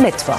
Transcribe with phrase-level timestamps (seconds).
[0.00, 0.38] Mittwoch.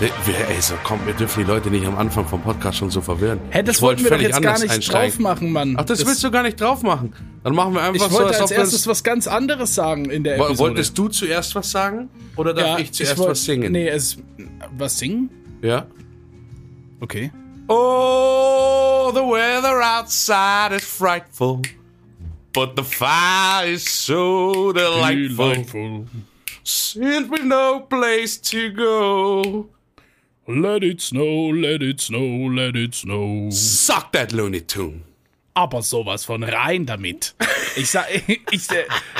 [0.00, 3.02] Wer, ey, so kommt, wir dürfen die Leute nicht am Anfang vom Podcast schon so
[3.02, 3.38] verwirren.
[3.50, 5.10] Hä, das Ich wollten wollte wir doch völlig jetzt gar anders nicht einsteigen.
[5.10, 5.76] drauf machen, Mann.
[5.78, 7.12] Ach, das, willst du gar nicht drauf machen.
[7.44, 10.24] Dann machen wir einfach Ich so, wollte als als erstes was ganz anderes sagen in
[10.24, 10.58] der Episode.
[10.58, 12.08] Wolltest du zuerst was sagen?
[12.36, 13.72] Oder darf ja, ich zuerst wollt- was singen?
[13.72, 14.16] Nee, es.
[14.78, 15.28] Was singen?
[15.60, 15.84] Ja?
[17.00, 17.30] Okay.
[17.68, 21.60] Oh, the weather outside is frightful,
[22.54, 26.06] but the fire is so delightful.
[26.74, 29.68] Since we no place to go,
[30.46, 33.50] Let it snow, let it snow, let it snow.
[33.50, 35.02] suck that Looney Tune.
[35.54, 37.34] Aber sowas von rein damit.
[37.76, 38.68] Ich sag, ich, ich,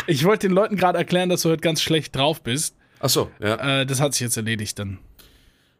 [0.07, 2.77] ich wollte den Leuten gerade erklären, dass du heute ganz schlecht drauf bist.
[3.01, 3.81] Ach so, ja.
[3.81, 4.99] Äh, das hat sich jetzt erledigt dann.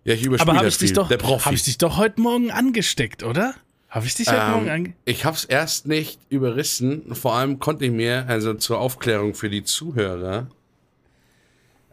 [0.05, 0.97] Ja, ich überspiele Aber habe das ich dich viel.
[0.97, 1.45] doch, Der Profi.
[1.45, 3.55] habe ich dich doch heute Morgen angesteckt, oder?
[3.89, 7.15] Habe ich dich heute Morgen ähm, ange ich habe es erst nicht überrissen.
[7.15, 10.49] Vor allem konnte ich mir, also zur Aufklärung für die Zuhörer,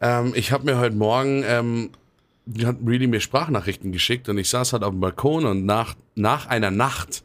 [0.02, 1.90] ähm, ich habe mir heute Morgen, ähm,
[2.46, 5.96] die hat Really mir Sprachnachrichten geschickt und ich saß halt auf dem Balkon und nach,
[6.16, 7.24] nach einer Nacht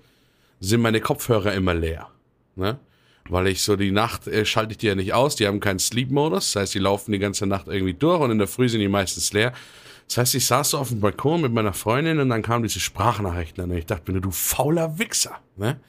[0.61, 2.09] sind meine Kopfhörer immer leer.
[2.57, 2.79] Ne?
[3.29, 5.79] Weil ich so die Nacht äh, schalte ich die ja nicht aus, die haben keinen
[5.79, 8.81] Sleep-Modus, das heißt, die laufen die ganze Nacht irgendwie durch und in der Früh sind
[8.81, 9.53] die meistens leer.
[10.09, 12.81] Das heißt, ich saß so auf dem Balkon mit meiner Freundin und dann kamen diese
[12.81, 15.81] Sprachnachrichten an und ich dachte mir, du fauler Wichser, ne?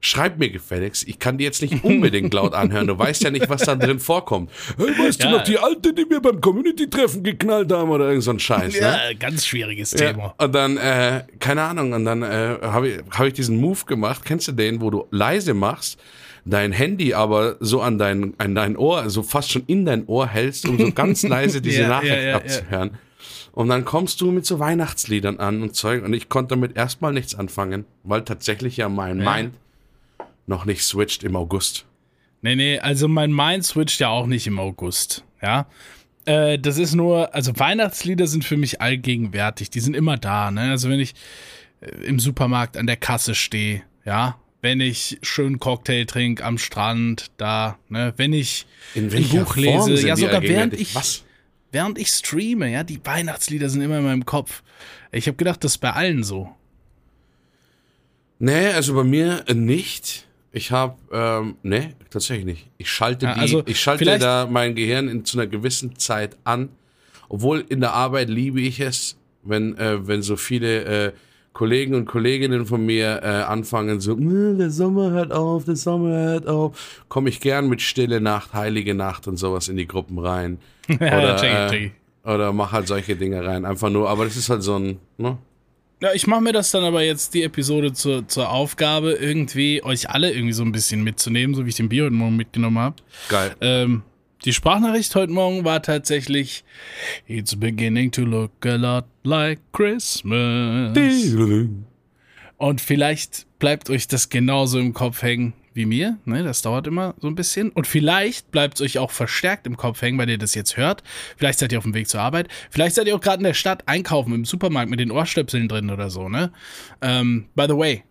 [0.00, 3.48] Schreib mir gefälligst, ich kann die jetzt nicht unbedingt laut anhören, du weißt ja nicht,
[3.48, 4.50] was da drin vorkommt.
[4.76, 5.30] Hey, weißt Ja.
[5.30, 8.74] du noch, die Alte, die wir beim Community-Treffen geknallt haben oder irgend so ein Scheiß,
[8.74, 8.80] ne?
[8.80, 10.34] Ja, ganz schwieriges Thema.
[10.38, 13.84] Ja, und dann, äh, keine Ahnung, und dann äh, habe ich, hab ich diesen Move
[13.86, 14.22] gemacht.
[14.24, 15.98] Kennst du den, wo du leise machst,
[16.44, 20.28] dein Handy aber so an dein, an dein Ohr, so fast schon in dein Ohr
[20.28, 22.90] hältst, um so ganz leise diese Ja, Nachricht abzuhören.
[23.52, 26.04] Und dann kommst du mit so Weihnachtsliedern an und Zeug.
[26.04, 29.16] Und ich konnte damit erstmal nichts anfangen, weil tatsächlich ja mein.
[29.16, 29.54] Mind
[30.46, 31.86] noch nicht switcht im August.
[32.42, 35.66] Nee, nee, also mein Mind switcht ja auch nicht im August, ja.
[36.24, 40.70] Äh, das ist nur, also Weihnachtslieder sind für mich allgegenwärtig, die sind immer da, ne?
[40.70, 41.14] Also wenn ich
[41.80, 47.30] äh, im Supermarkt an der Kasse stehe, ja, wenn ich schön Cocktail trinke am Strand,
[47.36, 51.24] da, ne, wenn ich In ein Buch Form lese, ja sogar während ich, Was?
[51.72, 54.62] während ich streame, ja, die Weihnachtslieder sind immer in meinem Kopf.
[55.12, 56.54] Ich habe gedacht, das ist bei allen so.
[58.38, 60.26] Nee, also bei mir nicht.
[60.56, 62.70] Ich habe, ähm, nee, tatsächlich nicht.
[62.78, 66.38] Ich schalte Ja, die, also ich schalte da mein Gehirn in, zu einer gewissen Zeit
[66.44, 66.70] an.
[67.28, 71.12] Obwohl in der Arbeit liebe ich es, wenn, äh, wenn so viele äh,
[71.52, 76.16] Kollegen und Kolleginnen von mir äh, anfangen so, "Mm, der Sommer hört auf, der Sommer
[76.16, 80.18] hört auf, komme ich gern mit Stille Nacht, Heilige Nacht und sowas in die Gruppen
[80.18, 80.56] rein.
[80.88, 81.90] Oder, äh,
[82.24, 83.66] oder mach halt solche Dinge rein.
[83.66, 85.36] Einfach nur, aber das ist halt so ein, ne?
[86.00, 90.10] Ja, ich mache mir das dann aber jetzt die Episode zur, zur Aufgabe, irgendwie euch
[90.10, 92.96] alle irgendwie so ein bisschen mitzunehmen, so wie ich den Bier heute Morgen mitgenommen habe.
[93.30, 93.56] Geil.
[93.62, 94.02] Ähm,
[94.44, 96.64] die Sprachnachricht heute Morgen war tatsächlich
[97.26, 100.96] It's beginning to look a lot like Christmas.
[102.58, 106.18] Und vielleicht bleibt euch das genauso im Kopf hängen wie mir.
[106.24, 107.70] Ne, das dauert immer so ein bisschen.
[107.70, 111.02] Und vielleicht bleibt es euch auch verstärkt im Kopf hängen, weil ihr das jetzt hört.
[111.36, 112.48] Vielleicht seid ihr auf dem Weg zur Arbeit.
[112.70, 115.90] Vielleicht seid ihr auch gerade in der Stadt einkaufen, im Supermarkt mit den Ohrstöpseln drin
[115.90, 116.28] oder so.
[116.28, 116.52] Ne?
[117.02, 118.04] Ähm, by the way,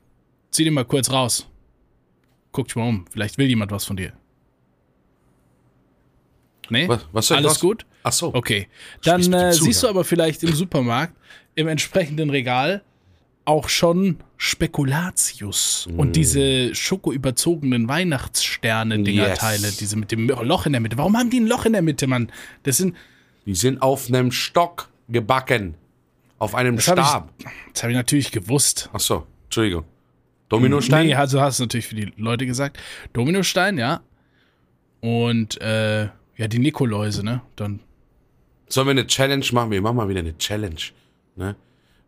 [0.51, 1.47] zieh den mal kurz raus.
[2.51, 3.05] Guck dich mal um.
[3.11, 4.13] Vielleicht will jemand was von dir.
[6.69, 6.87] Nee?
[6.87, 7.59] Was, was Alles was?
[7.59, 7.85] gut?
[8.03, 8.33] Ach so.
[8.33, 8.67] Okay.
[9.03, 11.15] Dann äh, siehst du aber vielleicht im Supermarkt,
[11.55, 12.83] im entsprechenden Regal,
[13.45, 15.99] auch schon Spekulatius Mm.
[15.99, 19.77] und diese schokoüberzogenen Weihnachtssterne-Dingerteile, Yes.
[19.77, 20.97] diese mit dem Loch in der Mitte.
[20.97, 22.31] Warum haben die ein Loch in der Mitte, Mann?
[22.63, 22.95] Das sind,
[23.45, 25.75] Die sind auf einem Stock gebacken.
[26.39, 27.29] Auf einem das habe Stab.
[27.37, 28.89] ich, das hab ich natürlich gewusst.
[28.91, 29.85] Ach so, Entschuldigung.
[30.49, 31.07] Dominostein?
[31.07, 32.77] Nee, also hast du natürlich für die Leute gesagt.
[33.13, 34.01] Dominostein, ja.
[35.01, 36.03] Und äh,
[36.37, 37.41] ja, die Nikoläuse, ne?
[37.55, 37.79] Dann
[38.67, 39.71] Sollen wir eine Challenge machen?
[39.71, 40.75] Wir machen mal wieder eine Challenge.
[41.35, 41.55] Ne?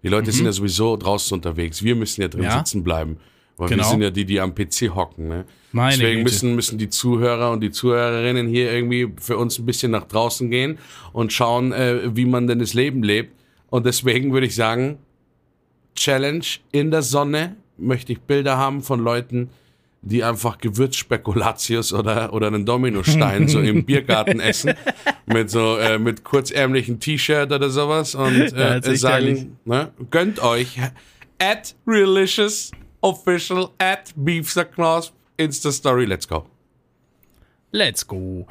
[0.07, 1.84] Die Leute sind ja sowieso draußen unterwegs.
[1.84, 2.45] Wir müssen ja drin Mhm.
[2.45, 2.57] Ja.
[2.59, 3.18] sitzen bleiben.
[3.57, 3.84] Weil Genau.
[3.84, 5.28] wir sind ja die, die am PC hocken.
[5.28, 5.45] Ne?
[5.73, 6.23] Meine Deswegen Güte.
[6.23, 10.50] müssen, müssen die Zuhörer und die Zuhörerinnen hier irgendwie für uns ein bisschen nach draußen
[10.50, 10.78] gehen
[11.12, 13.33] und schauen, äh, wie man denn das Leben lebt.
[13.69, 15.00] Und deswegen würde ich sagen,
[15.95, 19.50] Challenge in der Sonne möchte ich Bilder haben von Leuten,
[20.07, 24.74] die einfach Gewürzspekulatius oder, oder einen Dominostein so im Biergarten essen.
[25.25, 29.00] Mit so, äh, mit kurzärmlichen T-Shirt oder sowas und Ja, äh, herrlich.
[29.00, 30.77] sagen, ne, gönnt euch
[31.39, 32.71] at Relicious
[33.01, 36.45] Official at Beefsterknosp Insta Story, let's go.
[37.71, 38.48] Let's go.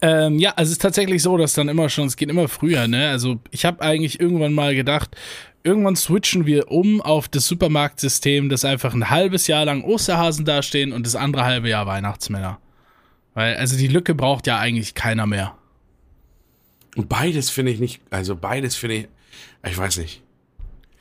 [0.00, 2.86] Ähm, ja, also es ist tatsächlich so, dass dann immer schon, es geht immer früher,
[2.86, 3.10] ne?
[3.10, 5.16] Also ich habe eigentlich irgendwann mal gedacht,
[5.62, 10.92] irgendwann switchen wir um auf das Supermarktsystem, dass einfach ein halbes Jahr lang Osterhasen dastehen
[10.92, 12.58] und das andere halbe Jahr Weihnachtsmänner.
[13.34, 15.56] Weil, also die Lücke braucht ja eigentlich keiner mehr.
[16.96, 19.08] Und beides finde ich nicht, also beides finde ich,
[19.64, 20.22] ich weiß nicht.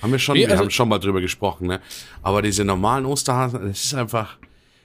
[0.01, 1.81] Haben wir schon, wir also- haben schon mal drüber gesprochen, ne?
[2.21, 4.37] Aber diese normalen Osterhasen, das ist einfach,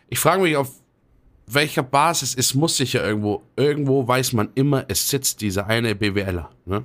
[0.08, 0.70] ich frage mich, auf
[1.46, 5.94] welcher Basis es muss sich ja irgendwo, irgendwo weiß man immer, es sitzt dieser eine
[5.94, 6.84] BWLer, ne?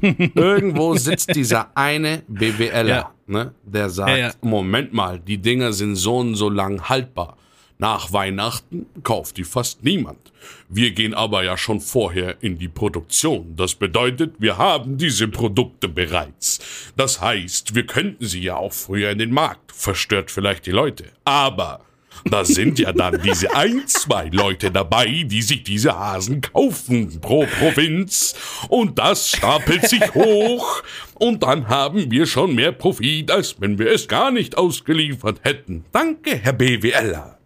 [0.00, 3.10] Irgendwo sitzt dieser eine BWLer, Ja.
[3.26, 3.54] ne?
[3.64, 4.32] Der sagt, Ja, ja.
[4.40, 7.36] Moment mal, die Dinger sind so und so lang haltbar.
[7.78, 10.32] Nach Weihnachten kauft die fast niemand.
[10.68, 13.54] Wir gehen aber ja schon vorher in die Produktion.
[13.56, 16.60] Das bedeutet, wir haben diese Produkte bereits.
[16.96, 19.72] Das heißt, wir könnten sie ja auch früher in den Markt.
[19.72, 21.06] Verstört vielleicht die Leute.
[21.24, 21.80] Aber
[22.24, 27.46] da sind ja dann diese ein, zwei Leute dabei, die sich diese Hasen kaufen pro
[27.46, 28.34] Provinz.
[28.68, 30.82] Und das stapelt sich hoch.
[31.14, 35.84] Und dann haben wir schon mehr Profit, als wenn wir es gar nicht ausgeliefert hätten.
[35.92, 37.38] Danke, Herr BWLer.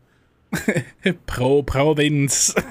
[1.27, 2.55] Pro Provinz.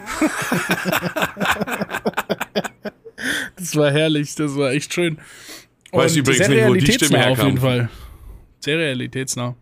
[3.56, 5.18] das war herrlich, das war echt schön.
[5.92, 7.46] Weiß Und übrigens sehr nicht, wo die Stimme realitätsnah auf herkam.
[7.48, 7.90] jeden Fall.
[8.60, 9.56] Sehr realitätsnah.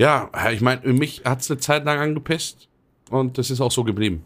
[0.00, 2.68] Ja, ich meine, mich hat es eine Zeit lang angepisst.
[3.10, 4.24] Und das ist auch so geblieben.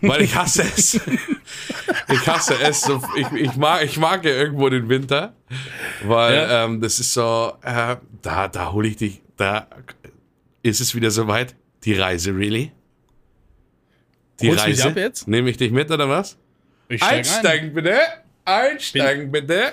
[0.00, 0.94] Weil ich hasse es.
[2.08, 2.88] ich hasse es.
[3.16, 5.34] Ich, ich, mag, ich mag ja irgendwo den Winter.
[6.04, 6.64] Weil Ja.
[6.64, 9.66] ähm, das ist so, äh, da, da hole ich dich, da
[10.62, 11.54] ist es wieder soweit.
[11.84, 12.72] Die Reise, really?
[14.40, 14.88] Die Holst du mich Reise?
[14.88, 15.28] ab jetzt?
[15.28, 16.38] Nehme ich dich mit oder was?
[16.88, 17.18] Ich steig ein.
[17.18, 17.98] Einsteigen bitte.
[18.46, 19.70] Einsteigen bitte.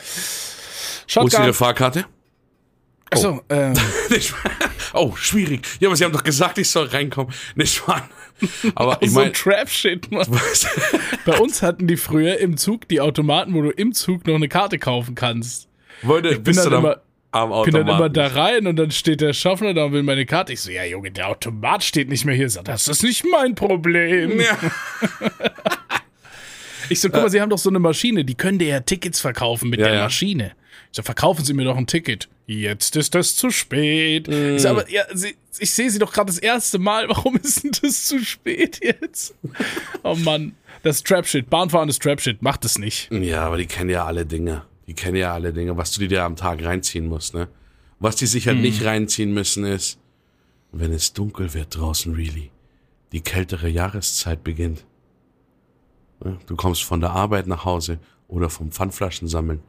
[1.13, 1.33] Wo ist.
[1.39, 2.05] Ihre Fahrkarte?
[3.11, 3.73] Achso, ähm,
[4.09, 4.51] Nicht wahr?
[4.93, 5.61] Oh, schwierig.
[5.79, 7.33] Ja, aber Sie haben doch gesagt, ich soll reinkommen.
[7.55, 8.07] Nicht wahr?
[8.75, 10.27] Aber ich so meine, ein Trap-Shit, Mann.
[11.25, 14.47] Bei uns hatten die früher im Zug die Automaten, wo du im Zug noch eine
[14.47, 15.67] Karte kaufen kannst.
[16.01, 17.01] wollte, dann du dann immer-
[17.31, 20.25] am Bin dann immer da rein und dann steht der Schaffner da und will meine
[20.25, 20.53] Karte.
[20.53, 22.49] Ich so, ja Junge, der Automat steht nicht mehr hier.
[22.49, 24.39] Sag, das ist nicht mein Problem.
[24.39, 24.57] Ja.
[26.89, 29.19] Ich so, guck mal, Sie haben doch so eine Maschine, die können dir ja Tickets
[29.19, 30.03] verkaufen mit Ja, der ja.
[30.03, 30.51] Maschine.
[30.95, 32.29] Ich so, verkaufen Sie mir doch ein Ticket.
[32.47, 34.29] Jetzt ist das zu spät.
[34.29, 37.09] Ich so, aber ja, Sie, ich sehe Sie doch gerade das erste Mal.
[37.09, 39.35] Warum ist denn das zu spät jetzt?
[40.03, 41.49] Oh Mann, das ist Trap-Shit.
[41.49, 42.41] Bahnfahren ist Trap-Shit.
[42.41, 43.11] Macht es nicht.
[43.11, 44.63] ja, aber die kennen ja alle Dinge.
[44.87, 47.49] Die kennen ja alle Dinge, was du dir am Tag reinziehen musst, ne?
[47.99, 49.99] Was die sich halt nicht reinziehen müssen ist,
[50.71, 52.51] wenn es dunkel wird draußen, really.
[53.11, 54.85] Die kältere Jahreszeit beginnt.
[56.45, 57.99] Du kommst von der Arbeit nach Hause
[58.29, 59.61] oder vom Pfandflaschen sammeln.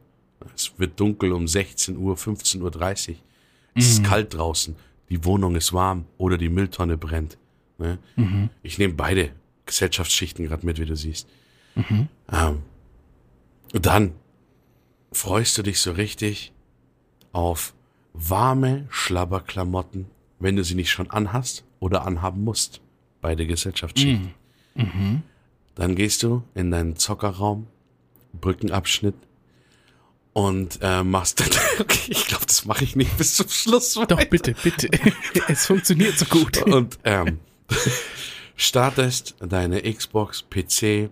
[0.55, 3.15] Es wird dunkel um 16 Uhr, 15.30 Uhr.
[3.75, 4.75] Es ist kalt draußen.
[5.09, 7.37] Die Wohnung ist warm oder die Mülltonne brennt.
[7.77, 7.97] Ne?
[8.63, 9.31] Ich nehme beide
[9.65, 11.27] Gesellschaftsschichten gerade mit, wie du siehst.
[12.31, 12.61] Ähm,
[13.73, 14.13] und dann
[15.11, 16.53] freust du dich so richtig
[17.33, 17.73] auf
[18.13, 20.07] warme Schlabberklamotten,
[20.39, 22.81] wenn du sie nicht schon anhast oder anhaben musst.
[23.21, 24.33] Beide Gesellschaftsschichten.
[25.75, 27.67] Dann gehst du in deinen Zockerraum,
[28.33, 29.15] Brückenabschnitt
[30.37, 31.41] und äh, machst.
[31.79, 33.95] okay, ich glaube, das mache ich nicht bis zum Schluss.
[33.95, 34.87] Doch, bitte, bitte.
[35.47, 36.61] es funktioniert so gut.
[36.61, 37.39] Und ähm,
[38.55, 41.09] startest deine Xbox, PC,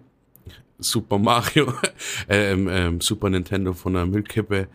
[0.78, 1.74] Super Mario,
[2.30, 4.68] ähm, ähm, Super Nintendo von der Müllkippe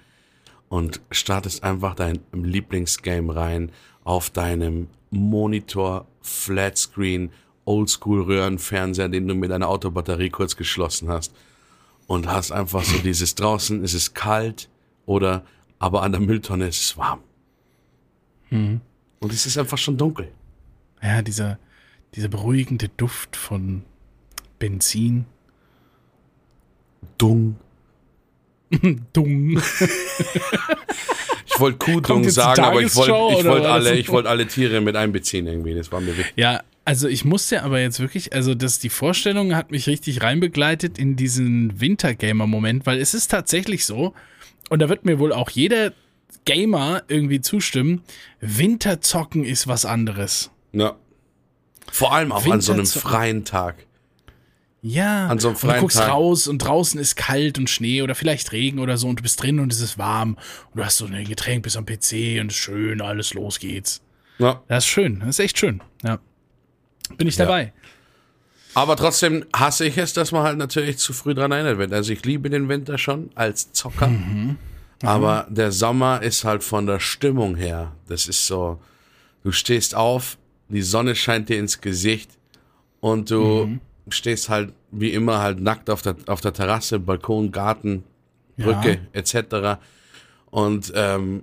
[0.69, 3.71] und startest einfach dein Lieblingsgame rein
[4.03, 7.31] auf deinem Monitor, Flatscreen,
[7.67, 11.33] Oldschool-Röhrenfernseher, den du mit deiner Autobatterie kurz geschlossen hast
[12.11, 14.69] und hast einfach so dieses draußen ist es kalt
[15.07, 15.45] oder
[15.79, 17.21] aber an der Mülltonne ist es warm.
[19.21, 20.33] Und es ist einfach schon dunkel.
[21.01, 21.61] Ja, dieser,
[22.17, 23.85] dieser beruhigende Duft von
[24.59, 25.25] Benzin.
[27.17, 27.55] Dung.
[29.13, 29.63] Dung.
[31.47, 33.67] Ich wollte Kuhdung sagen, aber ich wollte was?
[33.67, 35.77] alle, ich wollte alle Tiere mit einbeziehen irgendwie.
[35.77, 36.33] Das war mir wichtig.
[36.35, 40.99] Ja, also ich musste aber jetzt wirklich, also das, die Vorstellung hat mich richtig reinbegleitet
[40.99, 44.15] in diesen Wintergamer-Moment, weil es ist tatsächlich so,
[44.71, 45.93] und da wird mir wohl auch jeder
[46.45, 48.03] Gamer irgendwie zustimmen,
[48.41, 50.51] Winterzocken ist was anderes.
[50.73, 50.97] Ja.
[51.93, 53.87] Vor allem auch an so einem freien Tag.
[54.83, 56.09] Ja, An so einem und du freien guckst Tag.
[56.09, 59.43] raus und draußen ist kalt und Schnee oder vielleicht Regen oder so und du bist
[59.43, 60.39] drin und es ist warm
[60.73, 63.59] und du hast so ein Getränk bis am PC und es ist schön, alles los
[63.59, 64.01] geht's.
[64.39, 64.63] Ja.
[64.69, 66.19] Das ist schön, das ist echt schön, ja.
[67.21, 67.45] Bin ich Ja.
[67.45, 67.73] dabei.
[68.75, 71.93] Aber trotzdem hasse ich es, dass man halt natürlich zu früh dran erinnert wird.
[71.93, 74.09] Also ich liebe den Winter schon als Zocker.
[74.09, 74.57] Mhm.
[75.03, 77.93] Aber der Sommer ist halt von der Stimmung her.
[78.09, 78.81] Das ist so,
[79.45, 82.31] du stehst auf, die Sonne scheint dir ins Gesicht
[83.01, 83.81] und du Mhm.
[84.09, 88.03] stehst halt wie immer halt nackt auf der, auf der Terrasse, Balkon, Garten,
[88.57, 89.79] Brücke etc.
[90.51, 91.43] Und ähm,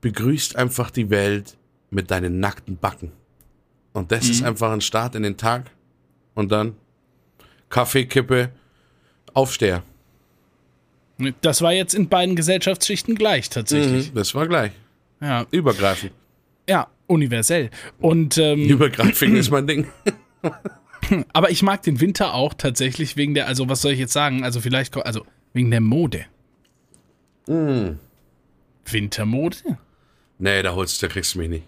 [0.00, 1.56] begrüßt einfach die Welt
[1.90, 3.12] mit deinen nackten Backen.
[3.94, 5.70] Und das ist einfach ein Start in den Tag.
[6.34, 6.74] Und dann
[7.70, 8.50] Kaffeekippe,
[9.32, 9.82] Aufsteher.
[11.40, 14.10] Das war jetzt in beiden Gesellschaftsschichten gleich tatsächlich.
[14.10, 14.72] Mhm, das war gleich.
[15.20, 15.46] Ja.
[15.50, 16.12] Übergreifend.
[16.68, 17.70] ja, universell.
[18.00, 19.86] Und ähm, Übergreifend ist mein Ding.
[21.32, 24.42] aber ich mag den Winter auch tatsächlich wegen der, also was soll ich jetzt sagen?
[24.42, 26.26] Also vielleicht, also wegen der Mode.
[27.46, 27.98] Mm.
[28.86, 29.58] Wintermode?
[30.38, 31.64] Nee, da holst du, da kriegst du mich nicht.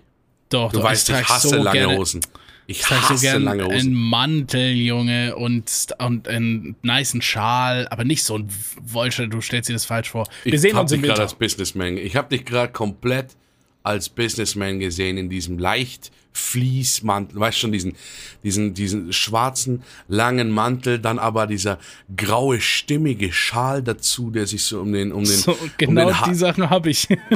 [0.49, 2.21] Doch, Du doch, weißt, ich trag hasse so lange gerne, Hosen.
[2.69, 3.93] Ich Ich hasse so gern lange einen Hosen.
[3.95, 8.49] Mantel, Junge, und, und einen niceen Schal, aber nicht so ein
[8.83, 10.27] Wollschal, du stellst dir das falsch vor.
[10.45, 11.31] Wir ich sehen hab uns im dich gerade Winter.
[11.31, 11.97] als Businessman.
[11.97, 13.37] Ich habe dich gerade komplett
[13.87, 17.95] als Businessman gesehen in diesem leicht Fließmantel, weißt schon, diesen,
[18.45, 21.79] diesen, diesen schwarzen, langen Mantel, dann aber dieser
[22.15, 26.21] graue, stimmige Schal dazu, der sich so um den, um den, So, um genau den
[26.21, 27.09] Ha- die Sachen habe ich.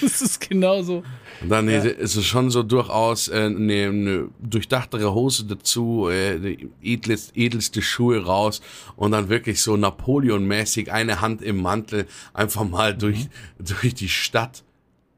[0.00, 1.02] das ist genau so.
[1.42, 6.68] Und dann ist es schon so durchaus äh, eine, eine durchdachtere Hose dazu, äh, die
[6.82, 8.62] edles, edelste Schuhe raus
[8.94, 13.28] und dann wirklich so Napoleon-mäßig eine Hand im Mantel einfach mal durch,
[13.58, 14.62] durch die Stadt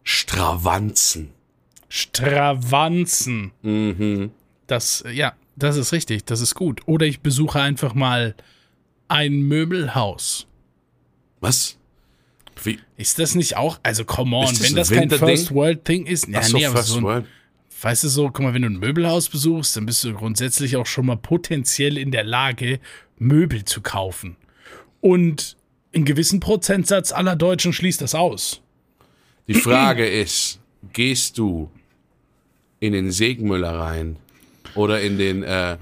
[0.06, 1.30] stravanzen.
[1.88, 3.50] Stravanzen.
[3.62, 4.30] Mhm.
[4.66, 6.80] Das, ja, das ist richtig, das ist gut.
[6.86, 8.34] Oder ich besuche einfach mal
[9.08, 10.46] ein Möbelhaus.
[11.40, 11.76] Was?
[12.62, 12.78] Wie?
[12.96, 15.10] Ist das nicht auch, also come on, das wenn das kein?
[15.10, 17.26] First World Thing ist, ja, so, nee, aber First so ein, World.
[17.82, 20.86] weißt du so, guck mal, wenn du ein Möbelhaus besuchst, dann bist du grundsätzlich auch
[20.86, 22.80] schon mal potenziell in der Lage,
[23.18, 24.36] Möbel zu kaufen.
[25.00, 25.56] Und
[25.94, 28.62] einen gewissen Prozentsatz aller Deutschen schließt das aus.
[29.48, 30.58] Die Frage ist,
[30.92, 31.70] gehst du
[32.80, 34.16] in den Segmüller rein
[34.74, 35.78] oder in den, äh,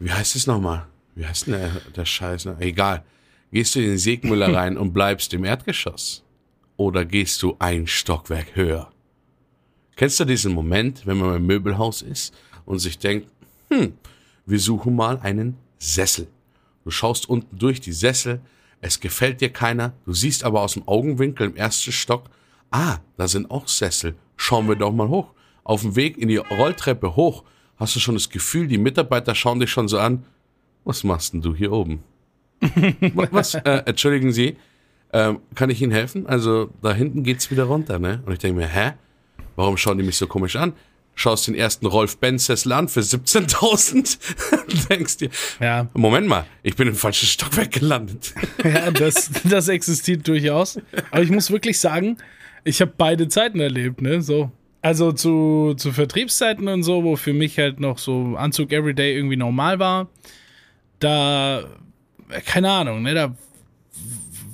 [0.00, 0.86] wie heißt es nochmal?
[1.14, 2.46] Wie heißt denn der, der Scheiß?
[2.46, 2.60] noch?
[2.60, 3.04] Egal.
[3.52, 6.24] Gehst du in den Segmüller rein und bleibst im Erdgeschoss?
[6.76, 8.90] Oder gehst du ein Stockwerk höher?
[9.96, 13.28] Kennst du diesen Moment, wenn man im Möbelhaus ist und sich denkt,
[13.68, 13.92] hm,
[14.46, 16.26] wir suchen mal einen Sessel.
[16.84, 18.40] Du schaust unten durch die Sessel,
[18.80, 22.30] es gefällt dir keiner, du siehst aber aus dem Augenwinkel im ersten Stock,
[22.70, 25.32] ah, da sind auch Sessel, schauen wir doch mal hoch.
[25.64, 27.44] Auf dem Weg in die Rolltreppe hoch
[27.76, 30.24] hast du schon das Gefühl, die Mitarbeiter schauen dich schon so an,
[30.84, 32.02] was machst denn du hier oben?
[32.60, 33.54] Wa- was?
[33.54, 34.56] Äh, entschuldigen Sie,
[35.12, 36.26] ähm, kann ich Ihnen helfen?
[36.26, 38.22] Also da hinten geht's wieder runter, ne?
[38.26, 38.92] Und ich denke mir, hä?
[39.56, 40.72] Warum schauen die mich so komisch an?
[41.14, 44.88] Schaust den ersten Rolf Benz Sessel an für 17.000.
[44.88, 48.32] Denkst dir, Ja, Moment mal, ich bin im falschen Stockwerk gelandet.
[48.64, 50.78] ja das, das existiert durchaus.
[51.10, 52.16] Aber ich muss wirklich sagen,
[52.64, 54.22] ich habe beide Zeiten erlebt, ne?
[54.22, 54.50] So.
[54.82, 59.36] Also zu, zu Vertriebszeiten und so, wo für mich halt noch so Anzug Everyday irgendwie
[59.36, 60.08] normal war,
[61.00, 61.60] da,
[62.30, 63.34] äh, keine Ahnung, ne, da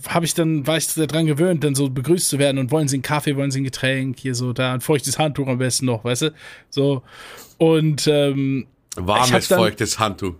[0.09, 2.97] habe ich dann, war ich daran gewöhnt, dann so begrüßt zu werden und wollen sie
[2.97, 6.05] einen Kaffee, wollen sie ein Getränk, hier so, da ein feuchtes Handtuch am besten noch,
[6.05, 6.35] weißt du?
[6.71, 7.03] So.
[7.59, 10.35] Und ähm, Warmes, feuchtes Handtuch.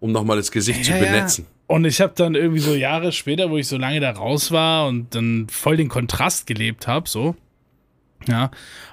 [0.00, 1.26] Um nochmal das Gesicht zu Ja, ja.
[1.72, 4.88] Und ich habe dann irgendwie so Jahre später, wo ich so lange da raus war
[4.88, 7.34] und dann voll den Kontrast gelebt habe, so,
[8.28, 8.50] ja,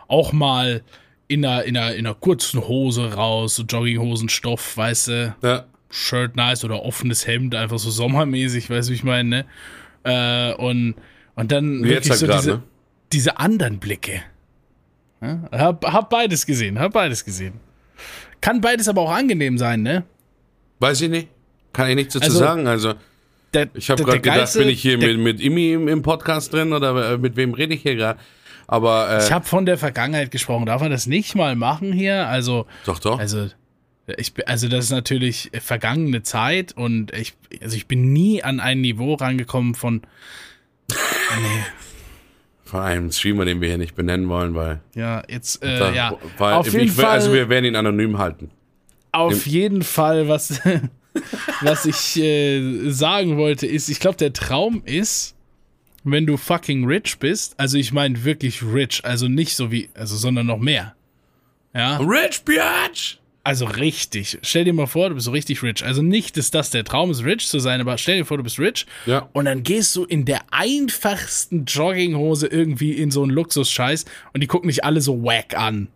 [0.07, 0.81] auch mal
[1.27, 5.65] in einer, in, einer, in einer kurzen Hose raus, so Jogginghosenstoff, weißt du, Ja.
[5.89, 9.45] Shirt nice oder offenes Hemd, einfach so sommermäßig, weißt du, wie ich meine, ne?
[10.05, 10.95] Äh, und,
[11.35, 12.63] und dann Wie wirklich halt so gerade, diese, ne?
[13.11, 14.21] diese anderen Blicke.
[15.19, 15.49] Ja?
[15.51, 17.55] Hab, hab beides gesehen, hab beides gesehen.
[18.39, 20.05] Kann beides aber auch angenehm sein, ne?
[20.79, 21.27] Weiß ich nicht.
[21.73, 22.67] Kann ich nichts dazu Also, sagen.
[22.67, 22.93] Also,
[23.53, 26.53] Der, ich habe gerade gedacht, bin ich hier der, mit, mit Imi im, im Podcast
[26.53, 28.19] drin oder äh, mit wem rede ich hier gerade?
[28.67, 30.65] Aber, äh, Ich habe von der Vergangenheit gesprochen.
[30.67, 32.27] Darf man das nicht mal machen hier?
[32.27, 33.17] Also, doch, doch.
[33.19, 33.47] also,
[34.17, 38.81] ich, also das ist natürlich vergangene Zeit und ich, also ich bin nie an ein
[38.81, 40.01] Niveau rangekommen von,
[40.89, 41.63] nee,
[42.65, 46.13] Von einem Streamer, den wir hier nicht benennen wollen, weil, ja, jetzt, äh, da- ja,
[46.37, 48.51] weil auf jeden will- Fall, also wir werden ihn anonym halten.
[49.11, 50.59] auf jeden Fall, was,
[51.61, 55.35] was ich äh, sagen wollte, ist, ich glaube, der Traum ist,
[56.03, 60.15] wenn du fucking rich bist, also ich meine wirklich rich, also nicht so wie, also,
[60.15, 60.95] sondern noch mehr.
[61.73, 61.97] Ja.
[61.97, 63.17] Rich Biatch!
[63.43, 64.37] Also richtig.
[64.43, 65.83] Stell dir mal vor, du bist so richtig rich.
[65.83, 68.43] Also nicht, dass das der Traum ist, rich zu sein, aber stell dir vor, du
[68.43, 69.29] bist rich Ja.
[69.33, 74.47] und dann gehst du in der einfachsten Jogginghose irgendwie in so einen Luxusscheiß und die
[74.47, 75.87] gucken dich alle so wack an.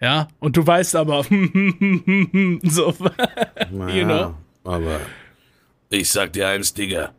[0.00, 1.28] Ja, und du weißt aber, so,
[3.94, 4.34] you know.
[4.64, 5.00] Aber
[5.90, 7.12] ich sag dir eins, Digga.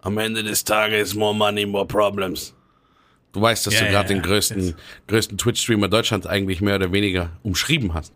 [0.00, 2.54] Am Ende des Tages more money, more problems.
[3.32, 4.20] Du weißt, dass Ja, du gerade ja.
[4.20, 4.74] den größten,
[5.06, 8.12] größten Twitch-Streamer Deutschlands eigentlich mehr oder weniger umschrieben hast.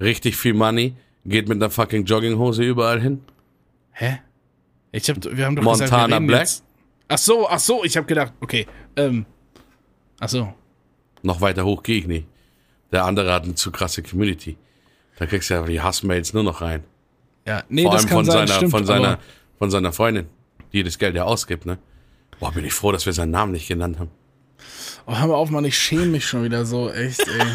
[0.00, 3.22] Richtig viel Money, geht mit einer fucking Jogginghose überall hin.
[3.92, 4.20] Hä?
[4.92, 6.40] Ich hab, wir haben doch Montana gesagt, Black?
[6.40, 6.64] Jetzt.
[7.08, 9.26] Ach so, ach so, ich habe gedacht, okay, ähm,
[10.20, 10.52] ach so.
[11.22, 12.26] Noch weiter hoch gehe ich nicht.
[12.92, 14.56] Der andere hat eine zu krasse Community.
[15.18, 16.84] Da kriegst du ja die Hassmails nur noch rein.
[17.48, 19.18] Ja, nee, Vor das allem kann von sein, seiner, stimmt, von seiner,
[19.58, 20.26] von seiner Freundin.
[20.72, 21.78] die das Geld ja ausgibt, ne?
[22.38, 24.10] Boah, bin ich froh, dass wir seinen Namen nicht genannt haben.
[25.06, 27.46] Oh, hör mal auf, Mann, ich schäme mich schon wieder so, echt, ey.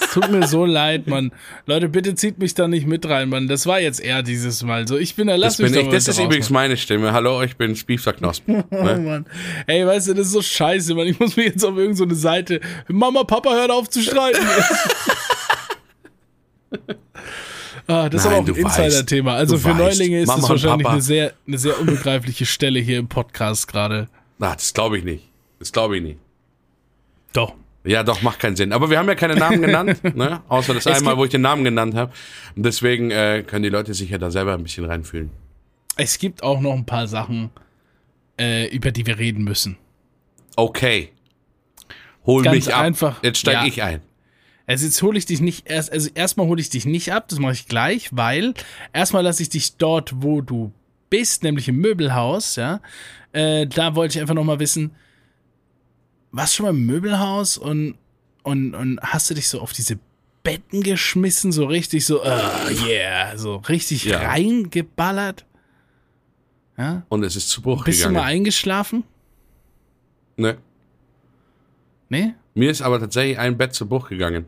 [0.00, 1.30] Es tut mir so leid, Mann.
[1.66, 3.46] Leute, bitte zieht mich da nicht mit rein, Mann.
[3.46, 4.88] Das war jetzt er dieses Mal.
[4.88, 7.12] So, ich bin da, lass Das, mich bin ich, das ist übrigens meine Stimme.
[7.12, 8.64] Hallo, ich bin Spiefsacknospen.
[8.72, 8.96] Oh Ne?
[8.98, 9.26] Mann.
[9.68, 11.06] Ey, weißt du, das ist so scheiße, Mann.
[11.06, 12.60] Ich muss mir jetzt auf irgendeine so eine Seite.
[12.88, 14.44] Mama, Papa, hört auf zu streiten.
[17.90, 19.34] ah, das ist Nein, aber auch ein Insider-Thema.
[19.34, 22.98] Also für weißt, Neulinge ist Mama das wahrscheinlich eine sehr, eine sehr unbegreifliche Stelle hier
[22.98, 24.08] im Podcast gerade.
[24.38, 25.28] Na, das glaube ich nicht.
[25.58, 26.18] Das glaube ich nicht.
[27.32, 27.54] Doch.
[27.84, 28.72] Ja, doch, macht keinen Sinn.
[28.72, 30.42] Aber wir haben ja keine Namen genannt, ne?
[30.48, 32.12] Außer das Es einmal, wo ich den Namen genannt habe.
[32.54, 35.30] Und deswegen äh, können die Leute sich ja da selber ein bisschen reinfühlen.
[35.96, 37.50] Es gibt auch noch ein paar Sachen,
[38.38, 39.78] äh, über die wir reden müssen.
[40.56, 41.12] Okay.
[42.26, 42.82] Hol Ganz mich ab.
[42.82, 43.66] einfach, Jetzt steige ja.
[43.66, 44.02] ich ein.
[44.70, 47.40] Also jetzt hole ich dich nicht erst, also erstmal hole ich dich nicht ab, das
[47.40, 48.54] mache ich gleich, weil
[48.92, 50.72] erstmal lasse ich dich dort, wo du
[51.10, 52.80] bist, nämlich im Möbelhaus, ja.
[53.32, 54.92] Äh, da wollte ich einfach noch mal wissen,
[56.30, 57.96] warst du schon mal im Möbelhaus und,
[58.44, 59.98] und, und hast du dich so auf diese
[60.44, 62.28] Betten geschmissen, so richtig so, uh,
[62.86, 64.20] yeah, so richtig Ja.
[64.20, 65.46] reingeballert?
[66.78, 67.02] Ja?
[67.08, 68.22] Und es ist zu Bruch Bist du gegangen.
[68.24, 69.02] mal eingeschlafen?
[70.36, 70.58] ne?
[72.08, 72.34] Nee?
[72.54, 74.46] Mir ist aber tatsächlich ein Bett zu Bruch gegangen.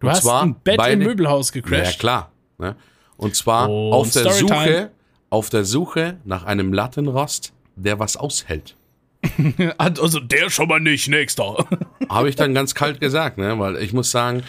[0.00, 1.98] Du Und hast zwar ein Bett beide- im Möbelhaus Ja, gecrashed.
[1.98, 2.30] klar.
[2.58, 2.76] Ne?
[3.16, 4.64] Und zwar Und auf der Storytime.
[4.64, 4.90] Suche,
[5.30, 8.76] auf der Suche nach einem Lattenrost, der was aushält.
[9.78, 11.66] Also der schon mal nicht, nächster.
[12.08, 13.58] Habe ich dann ganz kalt gesagt, ne?
[13.58, 14.42] weil ich muss sagen,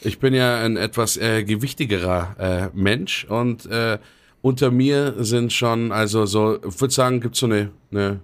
[0.00, 2.36] ich bin ja ein etwas äh, gewichtigerer
[2.72, 3.98] äh, Mensch und äh,
[4.40, 8.20] unter mir sind schon, also so, ich würde sagen, gibt es so eine, eine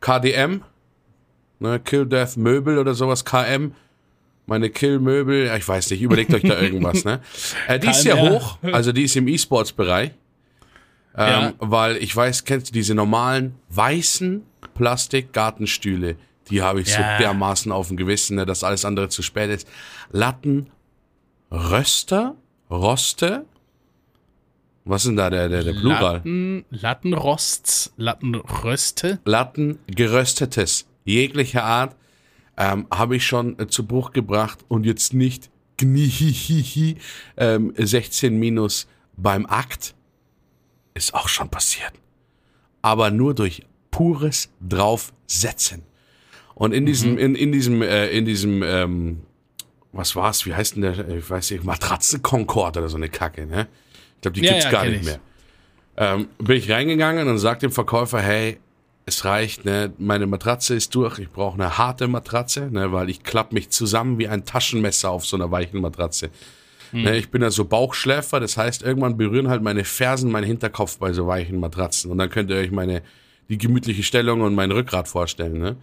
[0.00, 0.62] KDM,
[1.60, 1.80] ne?
[1.80, 3.72] Kill Death Möbel oder sowas, KM.
[4.48, 7.20] Meine Kill-Möbel, ja, ich weiß nicht, überlegt euch da irgendwas, ne?
[7.68, 8.30] Äh, die ist sehr KMR.
[8.40, 10.10] hoch, also die ist im E-Sports-Bereich.
[11.16, 11.52] Ähm, Ja.
[11.58, 14.42] Weil ich weiß, kennst du diese normalen weißen
[14.74, 16.16] Plastik-Gartenstühle?
[16.50, 16.94] Die habe ich Ja.
[17.18, 19.68] so dermaßen auf dem Gewissen, ne, dass alles andere zu spät ist.
[20.12, 20.70] Latten,
[21.52, 22.34] Röster,
[22.70, 23.44] Roste.
[24.86, 26.14] Was ist denn da der, der, der Plural?
[26.14, 29.18] Latten, Lattenrosts, Lattenröste.
[29.26, 31.94] Latten, geröstetes, jeglicher Art,
[32.58, 36.96] ähm, habe ich schon äh, zu Bruch gebracht und jetzt nicht gnihihihi,
[37.36, 39.94] ähm, 16 minus beim Akt.
[40.94, 41.92] Ist auch schon passiert.
[42.82, 45.82] Aber nur durch pures Draufsetzen.
[46.54, 49.20] Und in diesem, in, in diesem, äh, in diesem, ähm,
[49.92, 53.68] was war's, wie heißt denn der, ich weiß nicht, Matratzenkonkord oder so eine Kacke, ne?
[54.16, 55.06] Ich glaube, die Ja, gibt's ja, gar nicht ich.
[55.06, 55.20] mehr.
[55.96, 58.58] Ähm, bin ich reingegangen und sagt dem Verkäufer, hey,
[59.08, 63.22] es reicht, ne, meine Matratze ist durch, ich brauche eine harte Matratze, ne, weil ich
[63.22, 66.30] klapp mich zusammen wie ein Taschenmesser auf so einer weichen Matratze.
[66.92, 70.98] Ne, ich bin ja so Bauchschläfer, das heißt, irgendwann berühren halt meine Fersen meinen Hinterkopf
[70.98, 72.10] bei so weichen Matratzen.
[72.10, 73.02] Und dann könnt ihr euch meine,
[73.50, 75.76] die gemütliche Stellung und mein Rückgrat vorstellen, ne?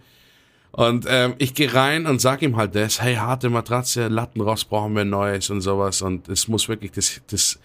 [0.72, 4.94] Und ähm, ich gehe rein und sag ihm halt das, hey, harte Matratze, Lattenrost brauchen
[4.94, 6.02] wir Neues und sowas.
[6.02, 7.58] Und es muss wirklich das, das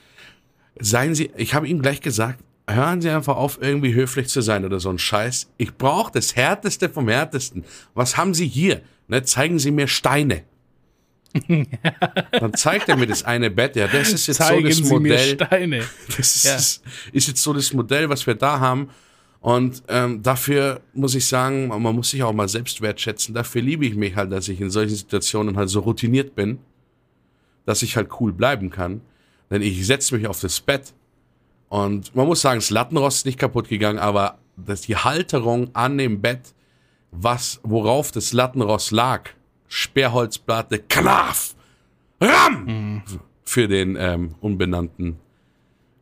[0.80, 2.40] seien Sie, ich habe ihm gleich gesagt,
[2.74, 5.50] hören Sie einfach auf, irgendwie höflich zu sein oder so ein Scheiß.
[5.58, 7.64] Ich brauche das Härteste vom Härtesten.
[7.94, 8.82] Was haben Sie hier?
[9.08, 10.44] Ne, zeigen Sie mir Steine.
[12.32, 13.76] Dann zeigt er mir das eine Bett.
[13.76, 15.36] Ja, das ist jetzt Zeigen so das Sie mir Modell.
[15.36, 15.84] Steine.
[16.18, 16.90] Das ist, Ja.
[17.14, 18.90] ist jetzt so das Modell, was wir da haben.
[19.40, 23.34] Und ähm, dafür muss ich sagen, man muss sich auch mal selbst wertschätzen.
[23.34, 26.60] Dafür liebe ich mich halt, dass ich in solchen Situationen halt so routiniert bin,
[27.66, 29.02] dass ich halt cool bleiben kann.
[29.50, 30.94] Denn ich setze mich auf das Bett
[31.72, 35.98] und man muss sagen, das Lattenrost ist nicht kaputt gegangen, aber dass die Halterung an
[35.98, 36.54] dem Bett,
[37.12, 39.30] was, worauf das Lattenrost lag,
[39.70, 41.56] Sperrholzplatte, Knaf,
[42.20, 43.04] Ram,
[43.46, 45.16] für den ähm, unbenannten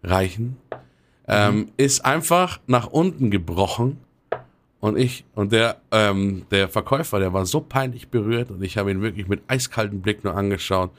[0.02, 0.58] Reichen,
[1.28, 4.00] ähm, ist einfach nach unten gebrochen.
[4.80, 8.90] Und ich und der, ähm, der Verkäufer, der war so peinlich berührt und ich habe
[8.90, 10.90] ihn wirklich mit eiskaltem Blick nur angeschaut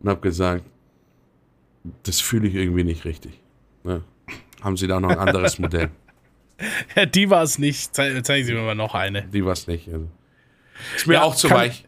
[0.00, 0.64] und habe gesagt,
[2.02, 3.40] das fühle ich irgendwie nicht richtig.
[3.86, 4.02] Ne?
[4.62, 5.90] Haben Sie da noch ein anderes Modell?
[6.94, 7.94] Ja, die war es nicht.
[7.94, 9.22] Ze zeigen Sie mir mal noch eine.
[9.22, 9.88] Die war es nicht.
[9.88, 10.08] Also.
[10.96, 11.84] Ist mir Ja, auch zu kann- weich.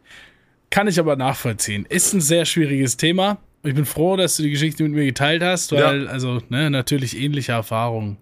[0.70, 1.86] Kann ich aber nachvollziehen.
[1.88, 3.38] Ist ein sehr schwieriges Thema.
[3.62, 7.18] Ich bin froh, dass du die Geschichte mit mir geteilt hast, weil, also, ne, natürlich
[7.18, 8.18] ähnliche Erfahrungen.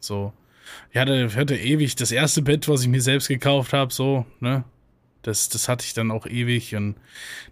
[0.00, 0.32] So.
[0.92, 4.24] Ich hatte, ich hatte ewig das erste Bett, was ich mir selbst gekauft habe, so,
[4.40, 4.62] ne?
[5.28, 6.96] Das, das hatte ich dann auch ewig und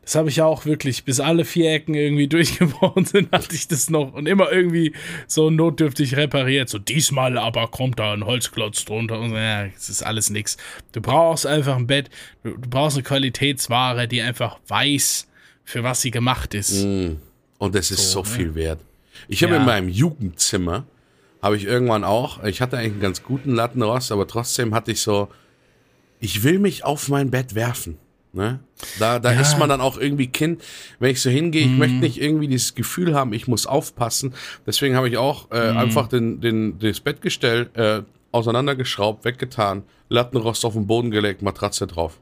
[0.02, 3.68] das habe ich ja auch wirklich, bis alle vier Ecken irgendwie durchgebrochen sind, hatte ich
[3.68, 4.94] das noch und immer irgendwie
[5.26, 6.68] so notdürftig repariert.
[6.70, 10.56] So diesmal aber kommt da ein Holzklotz drunter und so, ja, das ist alles nix.
[10.92, 12.08] Du brauchst einfach ein Bett,
[12.42, 15.28] du, du brauchst eine Qualitätsware, die einfach weiß,
[15.64, 16.82] für was sie gemacht ist.
[17.58, 18.26] Und das ist so, ne?
[18.26, 18.80] viel wert.
[19.28, 19.60] Ich habe Ja.
[19.60, 20.86] in meinem Jugendzimmer
[21.42, 22.42] habe ich irgendwann auch.
[22.44, 25.28] Ich hatte eigentlich einen ganz guten Lattenrost, aber trotzdem hatte ich so,
[26.20, 27.98] ich will mich auf mein Bett werfen.
[28.32, 28.60] Ne?
[28.98, 29.40] Da, da Ja.
[29.40, 30.62] ist man dann auch irgendwie Kind,
[30.98, 31.78] wenn ich so hingehe, ich Mhm.
[31.78, 34.34] möchte nicht irgendwie dieses Gefühl haben, ich muss aufpassen.
[34.66, 35.76] Deswegen habe ich auch äh, Mhm.
[35.78, 38.02] einfach den, den, das Bettgestell äh,
[38.32, 42.20] auseinandergeschraubt, weggetan, Lattenrost auf den Boden gelegt, Matratze drauf.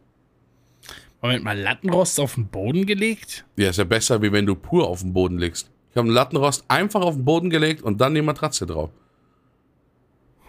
[1.21, 3.45] Moment mal, Lattenrost auf den Boden gelegt?
[3.57, 5.71] Ja, ist ja besser, wie wenn du pur auf den Boden legst.
[5.91, 8.91] Ich habe einen Lattenrost einfach auf den Boden gelegt und dann die Matratze drauf.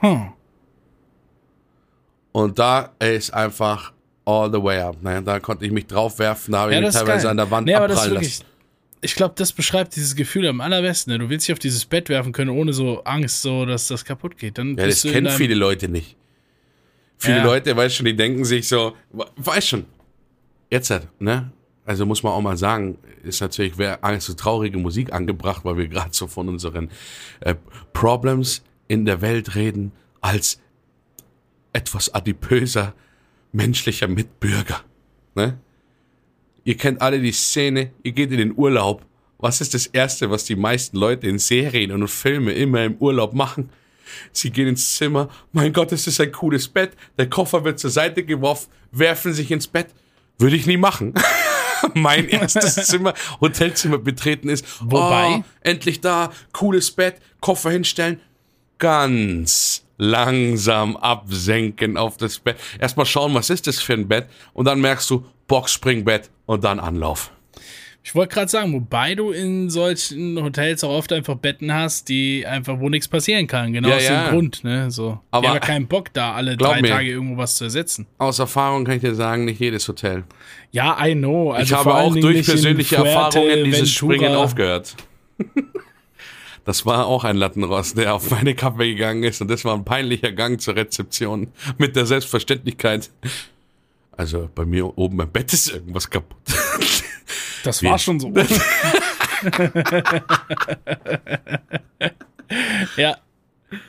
[0.01, 0.33] Hm.
[2.35, 3.93] Und da ist einfach
[4.25, 5.01] all the way up.
[5.01, 5.23] Ne?
[5.23, 7.31] Da konnte ich mich drauf werfen, da habe ich Ja, mich teilweise geil.
[7.31, 8.45] an der Wand nee, aber das wirklich, lassen.
[8.99, 11.13] ich glaube, das beschreibt dieses Gefühl am allerbesten.
[11.13, 11.19] Ne?
[11.19, 14.37] Du willst dich auf dieses Bett werfen können, ohne so Angst, so dass das kaputt
[14.37, 14.57] geht.
[14.57, 16.17] Dann Ja, das kennen viele Leute nicht.
[17.17, 17.43] Viele Ja.
[17.45, 18.97] Leute, weißt schon, die denken sich so,
[19.37, 19.85] weißt schon,
[20.69, 21.53] jetzt halt, ne?
[21.85, 25.77] Also muss man auch mal sagen, ist natürlich wäre eigentlich so traurige Musik angebracht, weil
[25.77, 26.89] wir gerade so von unseren
[27.39, 27.55] äh,
[27.93, 30.59] Problems in der Welt reden, als
[31.75, 32.93] etwas adipöser
[33.51, 34.81] menschlicher Mitbürger.
[35.35, 35.57] Ne?
[36.63, 39.05] Ihr kennt alle die Szene, ihr geht in den Urlaub.
[39.37, 43.33] Was ist das Erste, was die meisten Leute in Serien und Filmen immer im Urlaub
[43.33, 43.69] machen?
[44.31, 45.29] Sie gehen ins Zimmer.
[45.51, 46.91] Mein Gott, es ist ein cooles Bett.
[47.17, 49.87] Der Koffer wird zur Seite geworfen, werfen sich ins Bett.
[50.39, 51.13] Würde ich nie machen.
[51.93, 54.65] mein erstes Zimmer, Hotelzimmer betreten ist.
[54.81, 58.21] Wobei- Oh, endlich da, cooles Bett, Koffer hinstellen.
[58.77, 62.57] Ganz langsam absenken auf das Bett.
[62.79, 64.27] Erstmal schauen, was ist das für ein Bett.
[64.53, 67.31] Und dann merkst du, Boxspringbett und dann Anlauf.
[68.07, 72.45] Ich wollte gerade sagen, wobei du in solchen Hotels auch oft einfach Betten hast, die
[72.45, 73.73] einfach, wo nichts passieren kann.
[73.73, 74.25] Genau Ja, aus ja.
[74.25, 74.91] dem Grund, ne?
[74.91, 75.19] So.
[75.31, 76.89] Aber- ja keinen Bock, da alle drei mir.
[76.89, 78.05] Tage irgendwo was zu ersetzen.
[78.19, 80.23] Aus Erfahrung kann ich dir sagen, nicht jedes Hotel.
[80.71, 81.51] Ja, I know.
[81.51, 83.89] Also ich habe auch durch persönliche Erfahrungen dieses.
[83.91, 84.95] Springen aufgehört.
[86.65, 89.85] Das war auch ein Lattenrost, der auf meine Kappe gegangen ist und das war ein
[89.85, 91.47] peinlicher Gang zur Rezeption
[91.77, 93.11] mit der Selbstverständlichkeit.
[94.11, 96.41] Also bei mir oben im Bett ist irgendwas kaputt.
[97.63, 98.33] Das war schon so.
[102.97, 103.17] ja.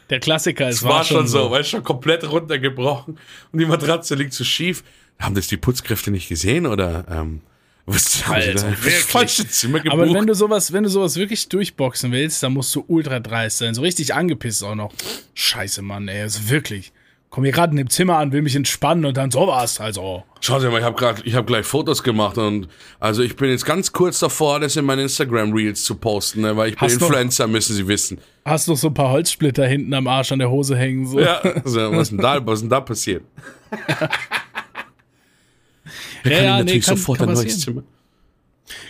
[0.09, 3.19] Der Klassiker, es Es war, schon so, weißt du, schon komplett runtergebrochen
[3.53, 4.83] und die Matratze liegt so schief.
[5.19, 7.41] Haben das die Putzkräfte nicht gesehen oder ähm,
[7.87, 8.95] was Alter, wirklich?
[8.97, 9.93] falsche Zimmer gebucht?
[10.03, 13.59] Aber wenn du sowas, wenn du sowas wirklich durchboxen willst, dann musst du ultra dreist
[13.59, 13.75] sein.
[13.75, 14.93] So richtig angepisst auch noch.
[15.35, 16.93] Scheiße, Mann, ey, also wirklich.
[17.31, 19.79] Komm hier gerade in dem Zimmer an, will mich entspannen und dann sowas.
[19.81, 20.25] Also.
[20.41, 22.69] Schauen Sie mal, ich habe gerade, ich habe gleich Fotos gemacht und
[22.99, 26.57] also ich bin jetzt ganz kurz davor, das in meine Instagram Reels zu posten, ne,
[26.57, 28.19] weil ich bin Hast du- Influencer, müssen Sie wissen.
[28.45, 31.07] Hast noch so ein paar Holzsplitter hinten am Arsch an der Hose hängen.
[31.07, 31.21] So.
[31.21, 33.23] Ja, also, was ist denn da, was ist denn da passiert?
[36.27, 37.61] Wir Ja, können ja, natürlich nee, kann- sofort kann ein neues.
[37.61, 37.83] Zimmer.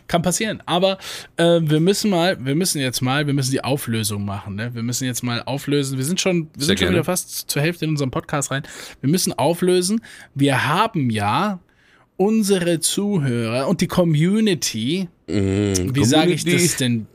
[0.07, 0.63] Kann passieren.
[0.65, 0.97] Aber
[1.37, 4.55] äh, wir müssen mal, wir müssen jetzt mal, wir müssen die Auflösung machen.
[4.55, 4.75] Ne?
[4.75, 5.99] Wir müssen jetzt mal auflösen.
[5.99, 6.97] Wir sind schon, wir Sehr sind schon gerne.
[6.97, 8.63] wieder fast zur Hälfte in unserem Podcast rein.
[9.03, 10.01] Wir müssen auflösen.
[10.35, 11.61] Wir haben ja
[12.17, 17.07] unsere Zuhörer und die Community, wie sage ich Mm, das denn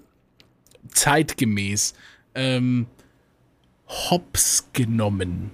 [0.90, 1.96] zeitgemäß,
[2.36, 2.86] ähm,
[3.88, 5.50] hops genommen.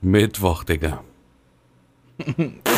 [0.00, 1.04] Mittwoch, Digga.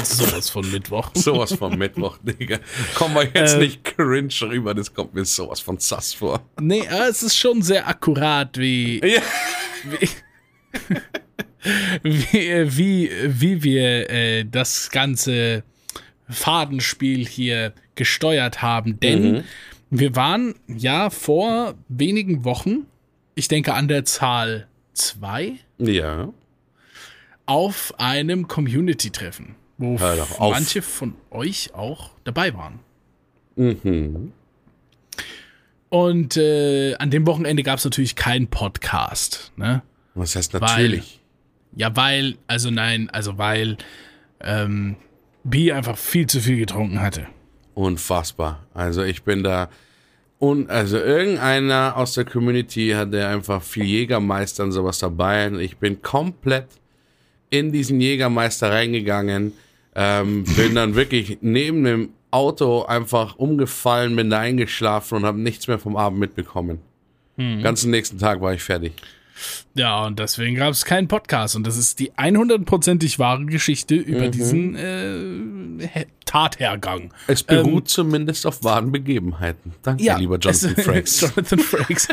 [0.04, 1.10] Sowas von Mittwoch.
[1.14, 2.58] Sowas von Mittwoch, Digga.
[2.94, 3.40] Komm mal Äh.
[3.40, 6.40] jetzt nicht cringe rüber, das kommt mir sowas von sass vor.
[6.60, 9.22] Nee, aber es ist schon sehr akkurat, wie, Ja.
[12.02, 15.62] wie, äh, wie, wie wir äh, das ganze
[16.28, 18.98] Fadenspiel hier gesteuert haben.
[19.00, 19.44] Denn
[19.90, 22.86] wir waren ja vor wenigen Wochen,
[23.34, 26.28] ich denke an der Zahl zwei, Ja.
[27.46, 29.98] Auf einem Community-Treffen, wo
[30.38, 32.80] manche von euch auch dabei waren.
[33.56, 34.32] Mhm.
[35.88, 39.52] Und äh, an dem Wochenende gab es natürlich keinen Podcast.
[39.56, 39.82] Ne?
[40.14, 41.20] Was heißt natürlich?
[41.76, 43.76] Ja, weil, also nein, also weil
[44.40, 44.96] ähm,
[45.44, 47.26] B einfach viel zu viel getrunken hatte.
[47.74, 48.66] Unfassbar.
[48.72, 49.68] Also ich bin da.
[50.38, 55.46] Und also irgendeiner aus der Community hatte einfach viel Jägermeister und sowas dabei.
[55.48, 56.68] Und ich bin komplett
[57.50, 59.52] in diesen Jägermeister reingegangen.
[59.94, 65.68] Ähm, bin dann wirklich neben dem Auto einfach umgefallen, bin da eingeschlafen und habe nichts
[65.68, 66.80] mehr vom Abend mitbekommen.
[67.36, 68.92] Ganzen nächsten Tag war ich fertig.
[69.74, 71.56] Ja, und deswegen gab es keinen Podcast.
[71.56, 77.12] Und das ist die 100%ig wahre Geschichte über diesen äh, He- Tathergang.
[77.26, 79.72] Es beruht zumindest auf wahren Begebenheiten.
[79.82, 81.20] Danke, lieber Jonathan es- Frakes.
[81.22, 82.08] Jonathan Frakes.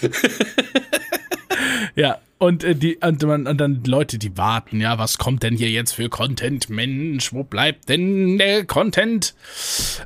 [1.94, 5.56] ja, und, äh, die, und, man, und dann Leute, die warten, ja, was kommt denn
[5.56, 6.68] hier jetzt für Content?
[6.68, 9.34] Mensch, wo bleibt denn der Content?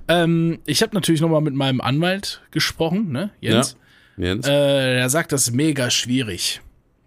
[0.07, 3.77] Ähm, ich habe natürlich nochmal mit meinem Anwalt gesprochen, ne, Jens.
[4.17, 4.47] Jens?
[4.47, 6.61] Äh, er sagt, das ist mega schwierig.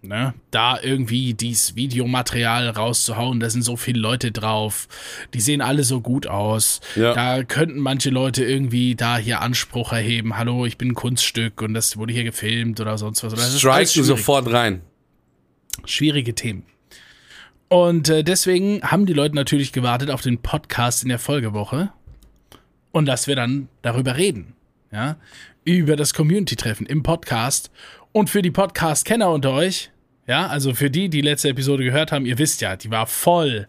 [0.04, 0.34] Ne?
[0.50, 4.88] Da irgendwie dieses Videomaterial rauszuhauen, da sind so viele Leute drauf,
[5.32, 6.80] die sehen alle so gut aus.
[6.96, 7.14] Ja.
[7.14, 11.74] Da könnten manche Leute irgendwie da hier Anspruch erheben, hallo, ich bin ein Kunststück und
[11.74, 13.32] das wurde hier gefilmt oder sonst was.
[13.32, 14.06] Das Striken schwierig.
[14.08, 14.82] sofort rein.
[15.84, 16.64] schwierige Themen.
[17.68, 21.92] Und äh, deswegen haben die Leute natürlich gewartet auf den Podcast in der Folgewoche
[22.90, 24.54] und dass wir dann darüber reden,
[24.90, 25.16] ja,
[25.64, 27.70] über das Community-Treffen im Podcast.
[28.10, 29.91] Und für die Podcast-Kenner unter euch,
[30.26, 33.66] ja, also für die, die letzte Episode gehört haben, ihr wisst ja, die war voll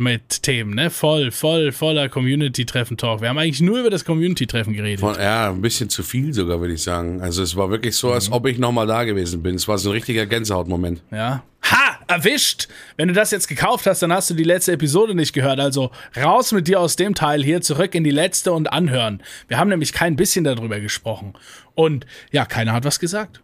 [0.00, 0.90] mit Themen, ne?
[0.90, 3.20] Voll, voll, voller Community-Treffen-Talk.
[3.20, 5.00] Wir haben eigentlich nur über das Community-Treffen geredet.
[5.00, 7.20] Von, ja, ein bisschen zu viel sogar, würde ich sagen.
[7.20, 8.12] Also es war wirklich so, Mhm.
[8.14, 9.56] als ob ich nochmal da gewesen bin.
[9.56, 11.02] Es war so ein richtiger Gänsehautmoment.
[11.10, 11.42] Ja.
[11.64, 11.98] Ha!
[12.06, 12.68] Erwischt!
[12.96, 15.58] Wenn du das jetzt gekauft hast, dann hast du die letzte Episode nicht gehört.
[15.58, 19.20] Also raus mit dir aus dem Teil hier, zurück in die letzte und anhören.
[19.48, 21.32] Wir haben nämlich kein bisschen darüber gesprochen.
[21.74, 23.42] Und ja, keiner hat was gesagt.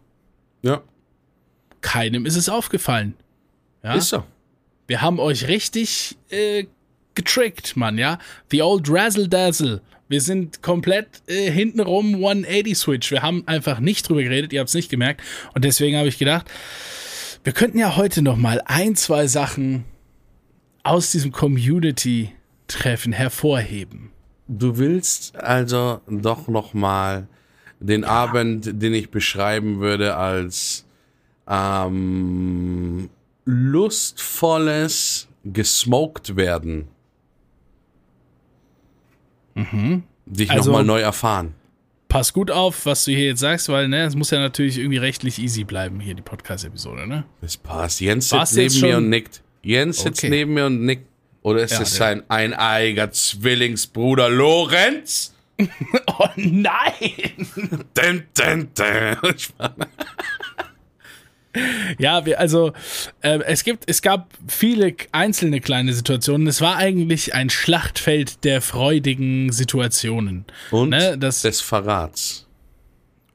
[0.61, 0.81] Ja,
[1.85, 3.13] Keinem ist es aufgefallen.
[3.83, 3.93] Ja?
[3.93, 4.23] ist so.
[4.87, 6.65] Wir haben euch richtig äh,
[7.13, 8.17] getrickt, Mann, ja?
[8.49, 9.81] The old Razzle Dazzle.
[10.07, 13.11] Wir sind komplett äh, hintenrum 180 Switch.
[13.11, 15.21] Wir haben einfach nicht drüber geredet, ihr habt es nicht gemerkt.
[15.53, 16.49] Und deswegen habe ich gedacht,
[17.43, 19.85] wir könnten ja heute noch mal ein, zwei Sachen
[20.81, 24.09] aus diesem Community-Treffen hervorheben.
[24.47, 27.27] Du willst also doch nochmal
[27.79, 30.85] den Abend, den ich beschreiben würde als
[31.47, 33.09] ähm,
[33.45, 36.87] lustvolles gesmoked werden.
[40.25, 41.53] Dich Also- nochmal neu erfahren.
[42.07, 44.97] Pass gut auf, was du hier jetzt sagst, weil ne, es muss ja natürlich irgendwie
[44.97, 47.25] rechtlich easy bleiben, hier die Podcast-Episode, ne?
[47.41, 47.99] Das passt.
[47.99, 49.41] Jens War's sitzt neben mir und nickt.
[49.63, 50.29] Jens sitzt Okay.
[50.29, 51.07] neben mir und nickt.
[51.41, 55.33] Oder ist Ja, es sein eineiger Zwillingsbruder Lorenz?
[56.07, 57.47] Oh nein!
[57.93, 59.35] Dun, dun, dun.
[61.99, 62.73] Ja, wir, also
[63.21, 66.47] äh, es gibt, es gab viele einzelne kleine Situationen.
[66.47, 70.45] Es war eigentlich ein Schlachtfeld der freudigen Situationen.
[70.71, 72.47] Und Ne, das- des Verrats.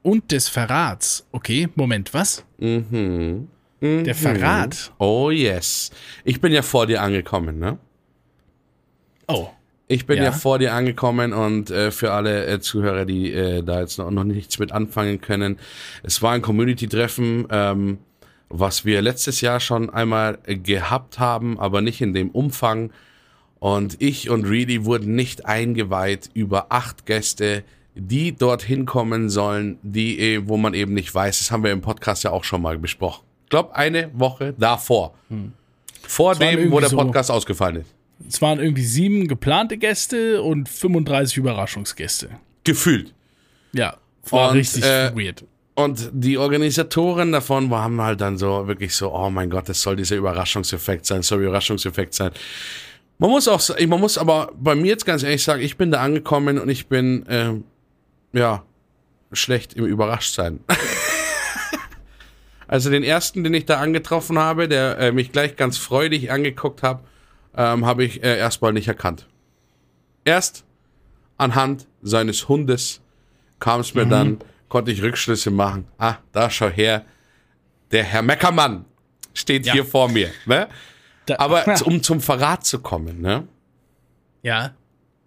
[0.03, 1.27] Und des Verrats.
[1.33, 2.45] Okay, Moment, was?
[2.59, 3.49] Mhm.
[3.83, 4.93] Der Verrat.
[4.99, 5.91] Oh yes.
[6.25, 7.79] Ich bin ja vor dir angekommen, ne?
[9.27, 9.49] Oh.
[9.89, 10.33] Ich bin ja, Ja.
[10.33, 14.23] vor dir angekommen und äh, für alle äh, Zuhörer, die äh, da jetzt noch, noch
[14.25, 15.59] nichts mit anfangen können,
[16.05, 17.99] es war ein Community-Treffen, ähm,
[18.51, 22.93] was wir letztes Jahr schon einmal gehabt haben, aber nicht in dem Umfang.
[23.59, 27.63] Und ich und Reedy wurden nicht eingeweiht über acht Gäste,
[27.95, 31.39] die dorthin kommen sollen, die, äh, wo man eben nicht weiß.
[31.39, 33.25] Das haben wir im Podcast ja auch schon mal besprochen.
[33.45, 35.15] Ich glaube, eine Woche davor.
[36.03, 37.95] Vor waren dem, wo der so- Podcast ausgefallen ist.
[38.29, 42.29] Es waren irgendwie sieben geplante Gäste und 35 Überraschungsgäste.
[42.65, 43.15] Gefühlt.
[43.73, 43.97] Ja,
[44.29, 45.45] war Und, richtig äh, weird.
[45.85, 49.97] Und die Organisatoren davon haben halt dann so wirklich so, oh mein Gott, das soll
[49.97, 52.33] dieser Überraschungseffekt sein, soll Überraschungseffekt sein.
[53.19, 56.01] Man muss auch, man muss aber bei mir jetzt ganz ehrlich sagen, ich bin da
[56.01, 57.65] angekommen und ich bin, ähm,
[58.33, 58.63] ja,
[59.33, 60.61] schlecht im Überraschtsein.
[62.69, 66.83] also den ersten, den ich da angetroffen habe, der äh, mich gleich ganz freudig angeguckt
[66.83, 67.03] hat,
[67.57, 69.27] ähm, habe ich äh, erstmal nicht erkannt.
[70.25, 70.65] Erst
[71.39, 73.01] anhand seines Hundes
[73.59, 74.39] kam es mir dann,
[74.71, 75.87] konnte ich Rückschlüsse machen.
[75.99, 77.05] Ah, da schau her,
[77.91, 78.87] der Herr Meckermann
[79.35, 79.75] steht Ja.
[79.75, 80.31] hier vor mir.
[80.47, 80.69] Ne?
[81.27, 83.47] Da, Aber um zum Verrat zu kommen, ne?
[84.43, 84.75] ja,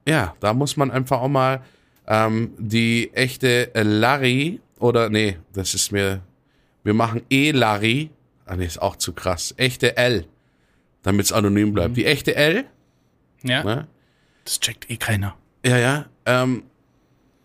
[0.07, 1.61] Ja, da muss man einfach auch mal
[2.07, 6.21] ähm, die echte Larry oder nee, das ist mir,
[6.83, 8.09] wir machen eh Larry,
[8.45, 10.25] ah nee, ist auch zu krass, echte L,
[11.03, 11.95] damit es anonym bleibt.
[11.95, 12.65] Die echte L,
[13.43, 13.87] ja, ne?
[14.43, 15.35] das checkt eh keiner.
[15.65, 16.05] Ja, ja.
[16.25, 16.63] Ähm,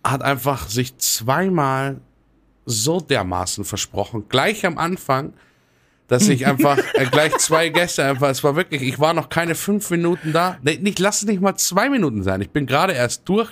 [0.04, 2.00] hat einfach sich zweimal
[2.64, 5.32] so dermaßen versprochen, gleich am Anfang,
[6.06, 9.54] dass ich einfach äh, gleich zwei Gäste einfach, es war wirklich, ich war noch keine
[9.54, 10.58] fünf Minuten da.
[10.62, 12.40] Nee, nicht, lass es nicht mal zwei Minuten sein.
[12.40, 13.50] Ich bin gerade erst durch,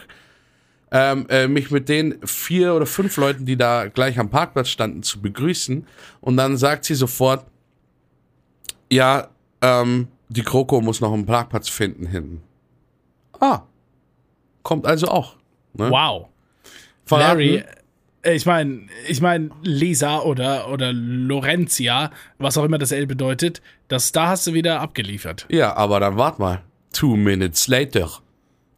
[0.90, 5.02] ähm, äh, mich mit den vier oder fünf Leuten, die da gleich am Parkplatz standen,
[5.02, 5.86] zu begrüßen.
[6.20, 7.44] Und dann sagt sie sofort,
[8.90, 9.28] ja,
[9.60, 12.42] ähm, die Kroko muss noch einen Parkplatz finden hinten.
[13.38, 13.62] Ah,
[14.62, 15.36] kommt also auch.
[15.74, 15.90] Ne?
[15.90, 16.28] Wow.
[17.06, 17.38] Verraten?
[17.38, 17.64] Larry,
[18.22, 23.62] äh, ich meine, ich meine, Lisa oder, oder Lorenzia, was auch immer das L bedeutet,
[23.88, 25.46] das, da hast du wieder abgeliefert.
[25.48, 26.62] Ja, aber dann wart mal.
[26.92, 28.10] Two minutes later.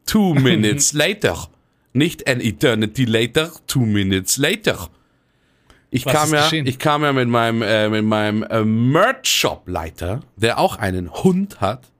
[0.06, 1.48] Two minutes later.
[1.92, 4.88] Nicht an eternity later, two minutes later.
[5.90, 6.66] Ich Was kam ja, geschehen?
[6.66, 11.90] ich kam ja mit meinem, äh, mit meinem äh, Merch-Shop-Leiter, der auch einen Hund hat.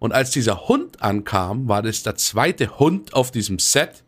[0.00, 4.02] Und als dieser Hund ankam, war das der zweite Hund auf diesem Set.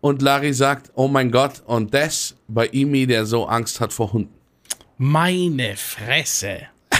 [0.00, 4.12] Und Larry sagt, oh mein Gott, und das bei Imi, der so Angst hat vor
[4.12, 4.32] Hunden.
[4.98, 6.62] Meine Fresse.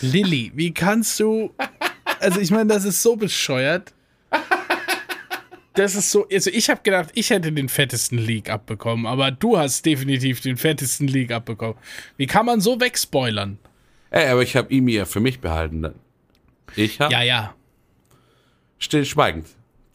[0.00, 1.52] Lilly, wie kannst du.
[2.20, 3.92] Also, ich meine, das ist so bescheuert.
[5.74, 6.26] Das ist so.
[6.30, 10.56] Also, ich habe gedacht, ich hätte den fettesten Leak abbekommen, aber du hast definitiv den
[10.56, 11.76] fettesten Leak abbekommen.
[12.16, 13.58] Wie kann man so wegspoilern?
[14.10, 15.92] Ey, aber ich habe Imi ja für mich behalten.
[16.76, 17.54] Ich habe Ja, ja.
[18.78, 19.46] stillschweigend.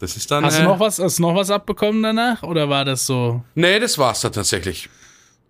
[0.04, 0.44] Das ist dann.
[0.44, 2.44] Hast äh, du noch was, hast du noch was abbekommen danach?
[2.44, 3.42] Oder war das so?
[3.56, 4.90] Nee, das war's dann tatsächlich.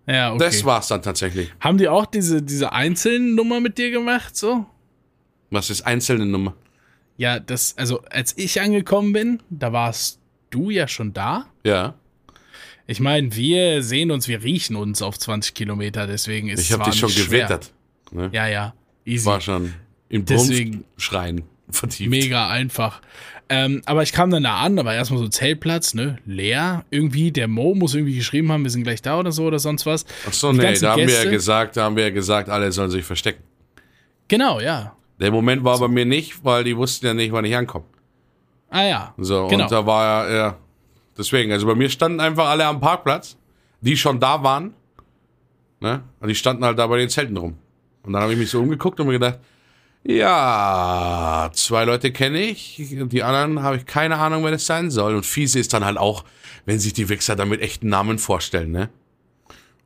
[0.06, 0.44] Ja, okay.
[0.44, 1.52] Das war's dann tatsächlich.
[1.58, 4.64] Haben die auch diese, diese einzelnen Nummer mit dir gemacht, so?
[5.50, 6.54] Was ist einzelne Nummer?
[7.16, 11.46] Ja, das, also als ich angekommen bin, da warst du ja schon da.
[11.64, 11.94] Ja.
[12.86, 16.72] Ich meine, wir sehen uns, wir riechen uns auf 20 Kilometer, deswegen ist Ich es
[16.74, 17.46] habe zwar dich schon schwer.
[17.48, 17.72] gewittert.
[18.12, 18.30] Ne?
[18.32, 18.72] Ja, ja,
[19.04, 19.26] easy.
[19.26, 19.74] War schon
[20.08, 22.10] im Deswegen- Schreien vertieft.
[22.10, 23.00] Mega einfach.
[23.50, 26.84] Ähm, aber ich kam dann da an, da war erstmal so Zeltplatz, ne, leer.
[26.90, 29.84] Irgendwie, der Mo muss irgendwie geschrieben haben, wir sind gleich da oder so oder sonst
[29.84, 30.06] was.
[30.26, 32.48] Ach so, Die nee, da haben wir ja Gäste- gesagt, da haben wir ja gesagt,
[32.48, 33.42] alle sollen sich verstecken.
[34.28, 34.96] Genau, ja.
[35.20, 37.84] Der Moment war bei mir nicht, weil die wussten ja nicht, wann ich ankomme.
[38.70, 39.14] Ah ja.
[39.18, 39.64] So, genau.
[39.64, 40.58] und da war ja, ja,
[41.16, 43.36] deswegen, also bei mir standen einfach alle am Parkplatz,
[43.82, 44.72] die schon da waren,
[45.80, 47.58] ne, und die standen halt da bei den Zelten rum.
[48.02, 49.38] Und dann habe ich mich so umgeguckt und mir gedacht,
[50.06, 55.14] ja, zwei Leute kenne ich, die anderen habe ich keine Ahnung, wer das sein soll.
[55.14, 56.24] Und fiese ist dann halt auch,
[56.66, 58.90] wenn sich die Wichser dann mit echten Namen vorstellen, ne?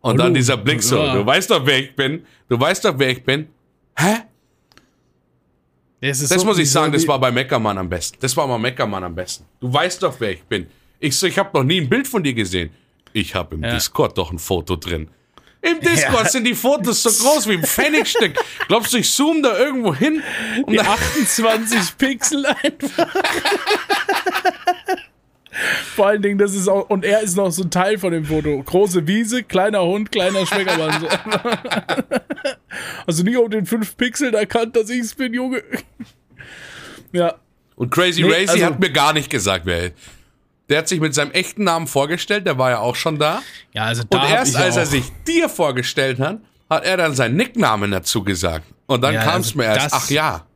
[0.00, 0.24] Und Hallo.
[0.24, 1.14] dann dieser Blick so, Ja.
[1.14, 3.48] du weißt doch, wer ich bin, du weißt doch, wer ich bin.
[3.96, 4.18] Hä?
[6.00, 8.16] Das, ist Das so- muss ich sagen, das war bei Meckermann am besten.
[8.20, 9.44] Das war mal Meckermann am besten.
[9.60, 10.68] Du weißt doch, wer ich bin.
[11.00, 12.70] Ich so, ich habe noch nie ein Bild von dir gesehen.
[13.12, 13.72] Ich habe im Ja.
[13.74, 15.08] Discord doch ein Foto drin.
[15.60, 16.28] Im Discord Ja.
[16.28, 18.34] sind die Fotos so groß wie ein Pfennigstück.
[18.68, 20.22] Glaubst du, ich zoome da irgendwo hin?
[20.64, 23.08] Und Die dann, 28 Pixel einfach.
[25.96, 28.24] Vor allen Dingen, das ist auch, und er ist noch so ein Teil von dem
[28.24, 28.62] Foto.
[28.62, 31.04] Große Wiese, kleiner Hund, kleiner Schmeckermann.
[33.06, 35.62] Also nie auf den 5 Pixeln erkannt, dass ich es bin, Junge.
[37.12, 37.34] Ja,
[37.74, 39.90] und Crazy Nee, Racy also- hat mir gar nicht gesagt, wer er.
[40.68, 43.42] Der hat sich mit seinem echten Namen vorgestellt, der war ja auch schon da.
[43.72, 47.36] ja also da Und erst als er sich dir vorgestellt hat, hat er dann seinen
[47.36, 48.66] Nicknamen dazu gesagt.
[48.86, 50.46] Und dann Ja, kam es also mir erst, ach ja.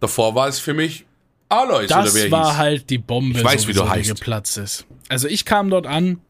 [0.00, 1.04] Davor war es für mich
[1.48, 2.56] Alois oder Das wer er war hieß.
[2.58, 4.14] halt die Bombe, Ich weiß, wie du sowieso, die heißt.
[4.16, 4.86] geplatzt ist.
[5.08, 6.20] Also ich kam dort an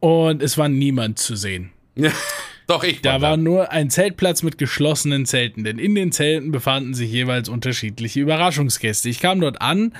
[0.00, 1.72] und es war niemand zu sehen.
[1.94, 2.10] Ja,
[2.66, 6.94] doch, ich Da war nur ein Zeltplatz mit geschlossenen Zelten, denn in den Zelten befanden
[6.94, 9.08] sich jeweils unterschiedliche Überraschungsgäste.
[9.08, 9.94] Ich kam dort an,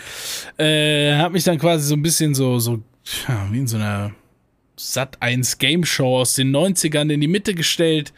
[0.58, 2.82] äh, habe mich dann quasi so ein bisschen so, so
[3.50, 4.12] wie in so einer
[4.78, 8.12] Sat 1 Game Show aus den 90ern in die Mitte gestellt,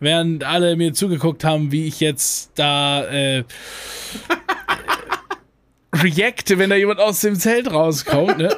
[0.00, 3.44] während alle mir zugeguckt haben, wie ich jetzt da äh,
[5.94, 8.56] reacte, wenn da jemand aus dem Zelt rauskommt, ne?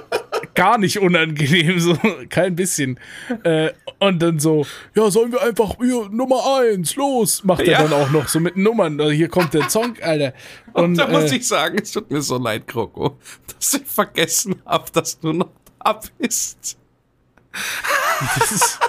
[0.54, 1.96] Gar nicht unangenehm, so
[2.28, 2.98] kein bisschen.
[3.44, 7.82] Äh, und dann so, ja, sollen wir einfach hier Nummer eins, los, macht er Ja.
[7.82, 9.00] dann auch noch so mit Nummern.
[9.00, 10.34] Also hier kommt der Song, Alter.
[10.74, 13.18] Und da muss äh, ich sagen, es tut mir so leid, Kroko,
[13.58, 15.48] dass ich vergessen habe, dass du noch
[15.84, 16.78] da bist.
[18.38, 18.80] das ist,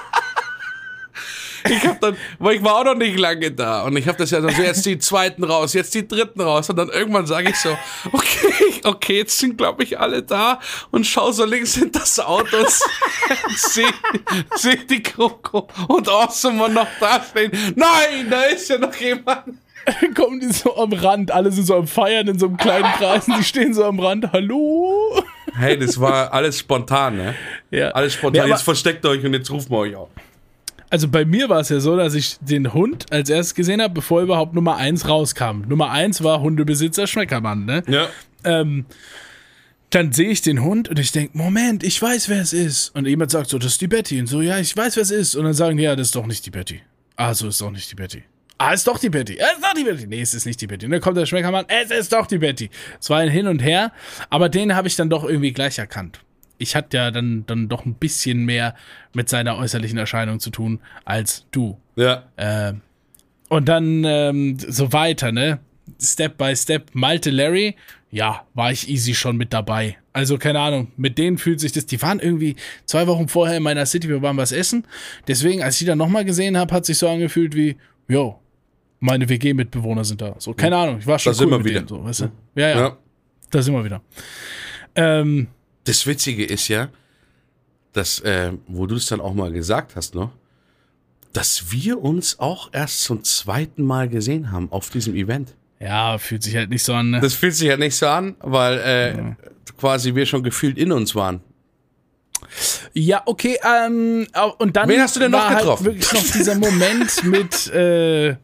[1.69, 4.31] Ich hab dann, weil ich war auch noch nicht lange da und ich habe das
[4.31, 7.49] ja dann so jetzt die zweiten raus, jetzt die dritten raus und dann irgendwann sage
[7.49, 7.77] ich so,
[8.11, 10.59] okay, okay, jetzt sind glaube ich alle da
[10.91, 12.69] und schau so links hinter das Auto und
[13.55, 13.87] sehe
[14.55, 17.51] seh die Kroko und Awesome noch da stehen.
[17.75, 19.43] Nein, da ist ja noch jemand.
[20.15, 23.27] kommen die so am Rand, alle sind so am Feiern in so einem kleinen Kreis
[23.27, 25.21] und die stehen so am Rand, hallo?
[25.55, 27.35] Hey, das war alles spontan, ne?
[27.71, 27.89] Ja.
[27.89, 28.41] Alles spontan.
[28.43, 30.09] aber- jetzt versteckt euch und jetzt rufen wir euch auf.
[30.93, 33.95] Also bei mir war es ja so, dass ich den Hund als erstes gesehen habe,
[33.95, 35.63] bevor überhaupt Nummer eins rauskam.
[35.67, 37.81] Nummer eins war Hundebesitzer Schmeckermann, ne?
[37.87, 38.09] Ja.
[38.43, 38.85] Ähm,
[39.89, 42.95] dann sehe ich den Hund und ich denke, Moment, ich weiß, wer es ist.
[42.95, 44.19] Und jemand sagt so, das ist die Betty.
[44.19, 45.35] Und so, ja, ich weiß, wer es ist.
[45.35, 46.81] Und dann sagen die, ja, das ist doch nicht die Betty.
[47.15, 48.21] Ah, so ist doch nicht die Betty.
[48.59, 49.39] Ah, ist doch die Betty.
[49.39, 50.05] Es ist doch die Betty.
[50.05, 50.85] Nee, es ist nicht die Betty.
[50.85, 52.69] Und dann kommt der Schmeckermann, es ist doch die Betty.
[53.01, 53.93] Es war ein Hin und Her,
[54.29, 56.19] aber den habe ich dann doch irgendwie gleich erkannt.
[56.57, 58.75] Ich hatte ja dann, dann doch ein bisschen mehr
[59.13, 61.77] mit seiner äußerlichen Erscheinung zu tun als du.
[61.95, 62.23] Ja.
[62.37, 62.81] Ähm,
[63.49, 65.59] und dann ähm, so weiter, ne?
[66.01, 66.89] Step by Step.
[66.93, 67.75] Malte Larry,
[68.09, 69.97] ja, war ich easy schon mit dabei.
[70.13, 71.85] Also, keine Ahnung, mit denen fühlt sich das.
[71.85, 74.85] Die waren irgendwie zwei Wochen vorher in meiner City, wir waren was essen.
[75.27, 77.75] Deswegen, als ich die dann nochmal gesehen habe, hat sich so angefühlt wie,
[78.07, 78.39] yo,
[78.99, 80.35] meine WG-Mitbewohner sind da.
[80.37, 81.79] So, keine Ahnung, ich war schon Da cool sind wir mit wieder.
[81.81, 81.87] denen.
[81.89, 82.31] So, weißt du?
[82.55, 82.97] Ja, ja, ja.
[83.51, 84.01] da sind wir wieder.
[84.95, 85.47] Ähm,
[85.85, 86.89] Das Witzige ist ja,
[87.93, 90.31] dass, äh, wo du es dann auch mal gesagt hast, noch,
[91.33, 95.55] dass wir uns auch erst zum zweiten Mal gesehen haben auf diesem Event.
[95.79, 97.09] Ja, fühlt sich halt nicht so an.
[97.09, 97.19] Ne?
[97.19, 99.35] Das fühlt sich halt nicht so an, weil äh, ja.
[99.77, 101.41] quasi wir schon gefühlt in uns waren.
[102.93, 104.27] Ja, okay, ähm,
[104.59, 105.85] und dann Wen hast du denn noch war getroffen?
[105.85, 108.35] Halt wirklich noch dieser Moment mit, äh,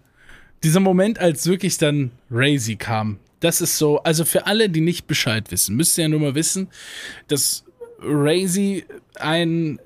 [0.63, 3.19] dieser Moment, als wirklich dann Razy kam.
[3.39, 6.35] Das ist so, also für alle, die nicht Bescheid wissen, müsst ihr ja nur mal
[6.35, 6.67] wissen,
[7.27, 7.63] dass
[8.01, 8.85] Razy
[9.15, 9.79] ein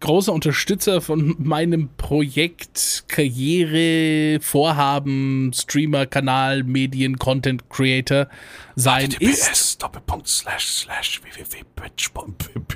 [0.00, 8.28] großer Unterstützer von meinem Projekt, Karriere, Vorhaben, Streamer, Kanal, Medien, Content Creator
[8.74, 9.82] sein ist.
[9.82, 12.66] Doppelpunkt slash slash www.pitch.tv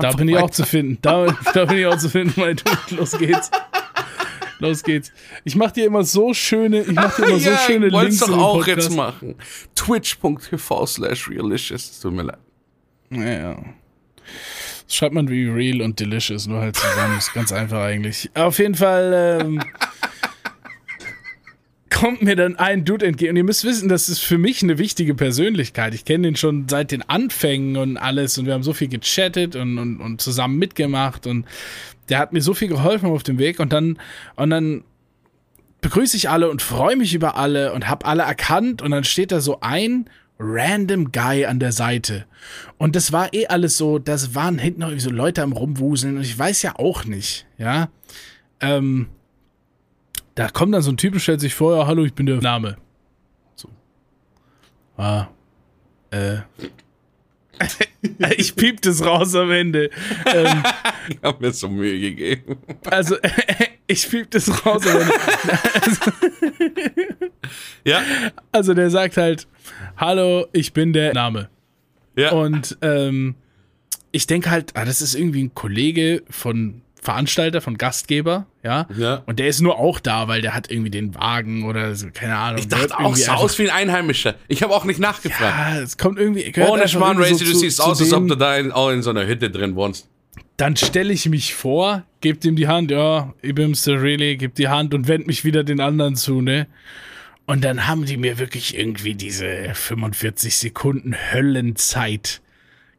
[0.00, 0.98] Da bin ich auch zu finden.
[1.02, 2.96] Da, da bin ich auch zu finden, mein Dude.
[2.96, 3.50] Los geht's.
[4.58, 5.12] Los geht's.
[5.44, 8.18] Ich mach dir immer so schöne, ich mach dir immer ja, so schöne ich Links
[8.18, 9.36] doch auch jetzt machen.
[9.74, 12.00] Twitch.tv slash realicious.
[12.00, 12.38] Tut mir leid.
[13.10, 13.64] Ja, ja.
[14.86, 17.18] Das schreibt man wie real und delicious, nur halt zusammen.
[17.18, 18.30] ist ganz einfach eigentlich.
[18.34, 19.62] Auf jeden Fall ähm,
[21.90, 23.30] kommt mir dann ein Dude entgegen.
[23.30, 25.94] Und ihr müsst wissen, das ist für mich eine wichtige Persönlichkeit.
[25.94, 28.38] Ich kenne den schon seit den Anfängen und alles.
[28.38, 31.26] Und wir haben so viel gechattet und, und, und zusammen mitgemacht.
[31.26, 31.46] Und
[32.08, 33.60] der hat mir so viel geholfen auf dem Weg.
[33.60, 33.98] Und dann,
[34.36, 34.84] und dann
[35.80, 38.82] begrüße ich alle und freue mich über alle und habe alle erkannt.
[38.82, 42.24] Und dann steht da so ein random Guy an der Seite.
[42.76, 46.22] Und das war eh alles so, das waren hinten noch so Leute am Rumwuseln und
[46.22, 47.88] ich weiß ja auch nicht, ja.
[48.60, 49.08] Ähm,
[50.34, 52.40] da kommt dann so ein Typ und stellt sich vor, ja, hallo, ich bin der
[52.40, 52.76] Name.
[53.56, 53.68] So.
[54.96, 55.26] Ah.
[56.10, 56.38] Äh.
[58.36, 59.90] ich piep das raus am Ende.
[60.26, 60.62] Ähm,
[61.08, 62.56] ich hab mir so Mühe gegeben.
[62.84, 63.16] Also,
[63.86, 65.14] ich piep das raus am Ende.
[65.74, 66.12] Also,
[67.84, 68.02] ja.
[68.52, 69.46] Also, der sagt halt,
[69.96, 71.48] hallo, ich bin der Name.
[72.16, 72.32] Ja.
[72.32, 73.34] Und ähm,
[74.10, 78.86] ich denke halt, ah, das ist irgendwie ein Kollege von Veranstalter, von Gastgeber, ja?
[78.94, 79.22] ja.
[79.24, 82.36] Und der ist nur auch da, weil der hat irgendwie den Wagen oder so, keine
[82.36, 82.58] Ahnung.
[82.58, 84.34] Ich dachte auch so aus wie ein Einheimischer.
[84.46, 85.54] Ich habe auch nicht nachgefragt.
[85.58, 86.52] Ja, es kommt irgendwie.
[86.60, 89.26] Ohne Schmarrn, Racy, du siehst aus, als ob du da in, auch in so einer
[89.26, 90.06] Hütte drin wohnst.
[90.58, 94.02] Dann stelle ich mich vor, gebe ihm die Hand, ja, ich bin Mr.
[94.02, 96.66] Really, gebe die Hand und wende mich wieder den anderen zu, ne?
[97.46, 102.42] Und dann haben die mir wirklich irgendwie diese 45 Sekunden Höllenzeit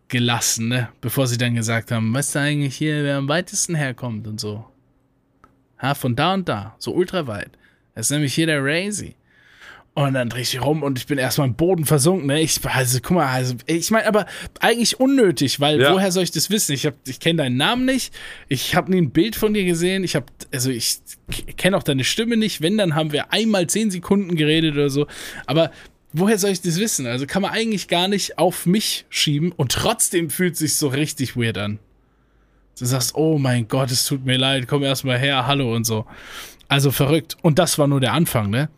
[0.10, 0.90] gelassen, ne?
[1.02, 4.66] Bevor sie dann gesagt haben, weißt du eigentlich hier, wer am weitesten herkommt und so.
[5.82, 7.52] Ha, von da und da, so ultra weit.
[7.96, 9.16] Das ist nämlich hier der Razy.
[9.96, 12.28] Und dann drehe ich mich rum und ich bin erstmal im Boden versunken.
[12.28, 12.42] Ne?
[12.42, 14.28] Ich, also, guck mal, also, ich meine, aber
[14.60, 15.94] eigentlich unnötig, weil ja.
[15.94, 16.74] woher soll ich das wissen?
[16.74, 18.14] Ich, ich kenne deinen Namen nicht,
[18.48, 21.00] ich habe nie ein Bild von dir gesehen, ich habe, also ich
[21.58, 22.62] kenne auch deine Stimme nicht.
[22.62, 25.08] Wenn, dann haben wir einmal zehn Sekunden geredet oder so.
[25.48, 25.72] Aber
[26.14, 27.06] woher soll ich das wissen?
[27.08, 30.88] Also kann man eigentlich gar nicht auf mich schieben und trotzdem fühlt es sich so
[30.88, 31.80] richtig weird an.
[32.78, 36.06] Du sagst, oh mein Gott, es tut mir leid, komm erstmal her, hallo und so.
[36.70, 37.36] Also verrückt.
[37.42, 38.70] Und das war nur der Anfang, ne?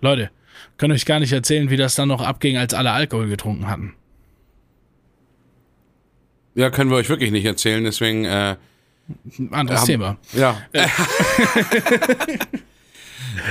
[0.00, 0.30] Leute,
[0.76, 3.94] kann euch gar nicht erzählen, wie das dann noch abging, als alle Alkohol getrunken hatten.
[6.54, 8.24] Ja, können wir euch wirklich nicht erzählen, deswegen.
[8.24, 8.56] Äh,
[9.50, 10.18] Anderes haben, Thema.
[10.32, 10.60] Ja.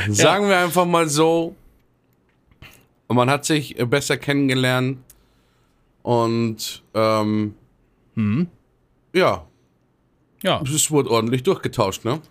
[0.10, 0.50] Sagen ja.
[0.50, 1.56] wir einfach mal so,
[3.08, 5.00] man hat sich besser kennengelernt
[6.02, 7.56] und ähm,
[8.16, 8.48] hm.
[9.14, 9.48] ja.
[10.44, 10.62] Ja.
[10.62, 12.22] Es wurde ordentlich durchgetauscht, ne?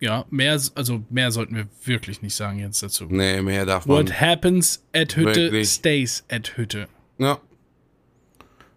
[0.00, 3.06] Ja, mehr, also mehr sollten wir wirklich nicht sagen jetzt dazu.
[3.08, 3.98] Nee, mehr darf man.
[3.98, 5.68] What happens at Hütte wirklich.
[5.68, 6.88] stays at Hütte.
[7.18, 7.40] Ja.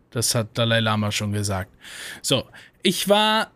[0.09, 1.71] Das hat Dalai Lama schon gesagt.
[2.21, 2.43] So,
[2.81, 3.51] ich war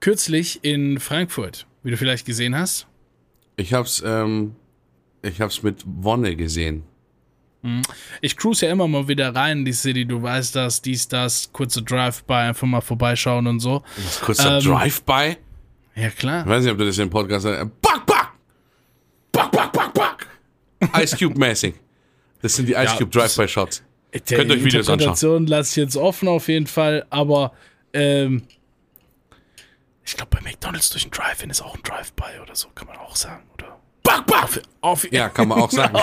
[0.00, 2.86] kürzlich in Frankfurt, wie du vielleicht gesehen hast.
[3.56, 4.54] Ich hab's, ähm,
[5.24, 6.84] ich hab's mit Wonne gesehen.
[7.62, 7.82] Hm.
[8.20, 11.50] Ich cruise ja immer mal wieder rein in die City, du weißt das, dies, das,
[11.52, 13.82] kurze Drive-By, einfach mal vorbeischauen und so.
[13.96, 15.36] Was, kurzer ähm, Drive-By?
[15.96, 16.42] Ja, klar.
[16.42, 17.80] Ich weiß nicht, ob du das im Podcast sagst.
[17.80, 18.32] Back, back!
[19.32, 20.26] Back, back, back, back!
[21.02, 21.74] Ice Cube-mäßig.
[22.42, 23.82] Das sind die Ice Cube Drive-By-Shots.
[24.28, 25.46] Könnt euch Videos anschauen.
[25.46, 27.52] lasse ich jetzt offen auf jeden Fall, aber
[27.94, 28.42] ähm,
[30.04, 32.98] ich glaube, bei McDonalds durch ein Drive-In ist auch ein Drive-By oder so, kann man
[32.98, 33.80] auch sagen, oder?
[34.04, 34.44] Back, back!
[34.44, 35.94] Auf, auf, ja, kann man auch sagen.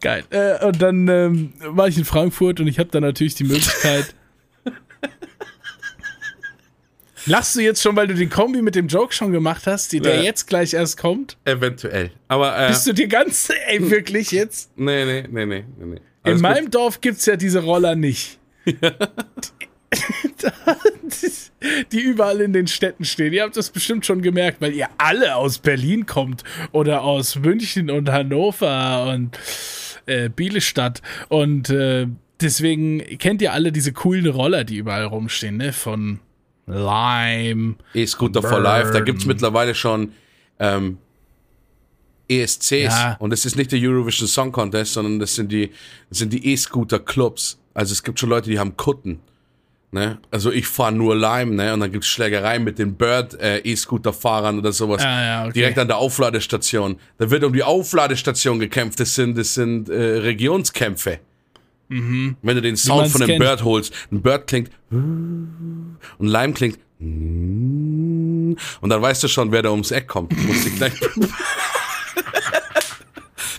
[0.00, 0.24] Geil.
[0.28, 4.14] Äh, und dann ähm, war ich in Frankfurt und ich habe dann natürlich die Möglichkeit,
[7.26, 10.00] Lachst du jetzt schon, weil du den Kombi mit dem Joke schon gemacht hast, die,
[10.00, 10.22] der ja.
[10.22, 11.36] jetzt gleich erst kommt?
[11.44, 12.10] Eventuell.
[12.26, 14.70] Aber, äh, Bist du die ganze, ey, wirklich jetzt?
[14.76, 16.00] Nee, nee, nee, nee, nee.
[16.24, 16.74] In meinem gut.
[16.74, 18.40] Dorf gibt's ja diese Roller nicht.
[18.64, 18.92] Ja.
[21.92, 23.32] Die überall in den Städten stehen.
[23.32, 27.90] Ihr habt das bestimmt schon gemerkt, weil ihr alle aus Berlin kommt oder aus München
[27.90, 29.38] und Hannover und
[30.06, 32.06] äh, Bielestadt und äh,
[32.40, 35.72] deswegen kennt ihr alle diese coolen Roller, die überall rumstehen, ne?
[35.72, 36.18] Von
[36.66, 37.76] Lime.
[37.94, 38.92] E-Scooter for Life.
[38.92, 40.12] Da gibt es mittlerweile schon
[40.58, 40.98] ähm,
[42.28, 42.70] ESCs.
[42.70, 43.16] Ja.
[43.18, 45.70] Und das ist nicht der Eurovision Song Contest, sondern das sind die,
[46.08, 47.58] das sind die E-Scooter-Clubs.
[47.74, 49.20] Also es gibt schon Leute, die haben Kutten.
[49.94, 50.18] Ne?
[50.30, 51.74] Also ich fahre nur Lime, ne?
[51.74, 55.02] Und dann gibt's Schlägereien mit den Bird äh, oder sowas.
[55.02, 55.52] Ah, ja, okay.
[55.52, 56.96] Direkt an der Aufladestation.
[57.18, 59.00] Da wird um die Aufladestation gekämpft.
[59.00, 61.20] Das sind, das sind äh, Regionskämpfe.
[61.88, 63.38] Wenn du den Sound von einem.
[63.38, 69.70] Bird holst, ein Bird klingt und Lime klingt und dann weißt du schon, wer da
[69.70, 70.32] ums Eck kommt.
[70.32, 70.94] Du musst dich gleich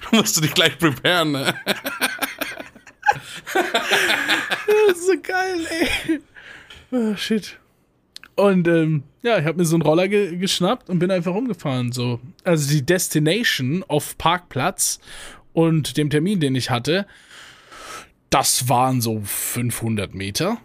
[0.09, 1.33] du musst dich gleich preparen.
[1.33, 1.53] Ne?
[4.87, 6.19] Das ist so geil, ey.
[6.91, 7.57] Oh, shit.
[8.35, 11.91] Und ähm, ja, ich habe mir so einen Roller ge geschnappt und bin einfach rumgefahren.
[11.91, 12.19] So.
[12.43, 14.99] Also die Destination auf Parkplatz
[15.53, 17.05] und dem Termin, den ich hatte,
[18.29, 20.57] das waren so 500 Meter.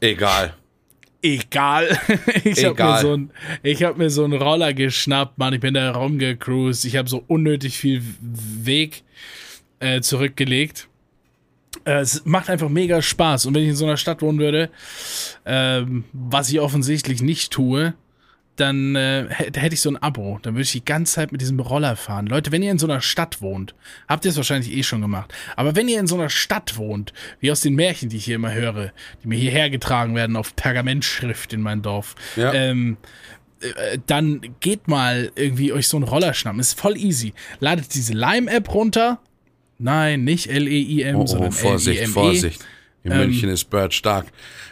[0.00, 0.54] Egal.
[1.22, 1.98] Egal.
[2.44, 3.30] Ich habe mir, so ein-
[3.62, 5.54] ich hab mir so einen Roller geschnappt, Mann.
[5.54, 6.84] Ich bin da rumgecruised.
[6.84, 9.02] Ich habe so unnötig viel Weg
[9.80, 10.88] äh, zurückgelegt.
[11.84, 13.46] Äh, es macht einfach mega Spaß.
[13.46, 14.70] Und wenn ich in so einer Stadt wohnen würde,
[15.46, 17.94] ähm, was ich offensichtlich nicht tue,
[18.56, 20.38] dann äh, hä- hätte ich so ein Abo.
[20.42, 22.26] Dann würde ich die ganze Zeit mit diesem Roller fahren.
[22.26, 23.74] Leute, wenn ihr in so einer Stadt wohnt,
[24.08, 25.32] habt ihr es wahrscheinlich eh schon gemacht.
[25.56, 28.34] Aber wenn ihr in so einer Stadt wohnt, wie aus den Märchen, die ich hier
[28.34, 28.92] immer höre,
[29.22, 32.52] die mir hierher getragen werden auf Pergamentschrift in mein Dorf, Ja.
[32.52, 32.98] ähm,
[33.62, 36.60] äh, dann geht mal irgendwie euch so einen Roller schnappen.
[36.60, 37.32] Ist voll easy.
[37.60, 39.20] Ladet diese Lime-App runter.
[39.82, 42.12] Nein, nicht L-E-I-M, Oh, sondern oh Vorsicht, L-I-M-E.
[42.12, 42.64] Vorsicht.
[43.02, 44.26] In Ähm, München ist Bird stark.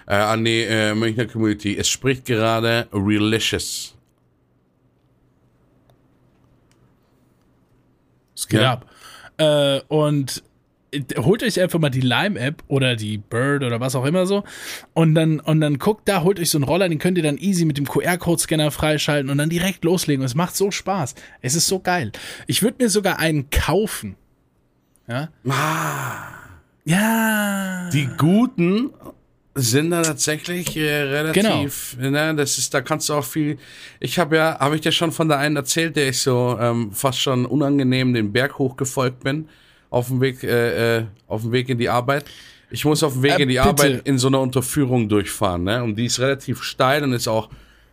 [0.07, 1.77] Äh, an die äh, Münchner Community.
[1.77, 3.95] Es spricht gerade Relicious.
[8.37, 8.73] Es geht Ja.
[8.73, 8.87] ab.
[9.39, 10.43] Äh, und
[10.93, 14.45] äh, holt euch einfach mal die Lime-App oder die Bird oder was auch immer so
[14.95, 17.39] und dann, und dann guckt da, holt euch so einen Roller, den könnt ihr dann
[17.39, 20.23] easy mit dem QR-Code-Scanner freischalten und dann direkt loslegen.
[20.23, 21.15] Und es macht so Spaß.
[21.41, 22.13] Es ist so geil.
[22.47, 24.17] Ich würde mir sogar einen kaufen.
[25.09, 25.29] Ja.
[26.85, 27.91] Ja.
[27.93, 28.91] Die Guten
[29.55, 33.59] sind da tatsächlich äh, relativ, ne, das ist, da kannst du auch viel,
[33.99, 36.93] ich habe ja, habe ich dir schon von der einen erzählt, der ich so ähm,
[36.93, 39.49] fast schon unangenehm den Berg hochgefolgt bin,
[39.91, 42.27] auf dem Weg, äh, äh, auf dem Weg in die Arbeit.
[42.71, 43.69] Ich muss auf dem Weg Äh, in die bitte.
[43.69, 47.49] Arbeit in so einer Unterführung durchfahren, ne, und die ist relativ steil und ist auch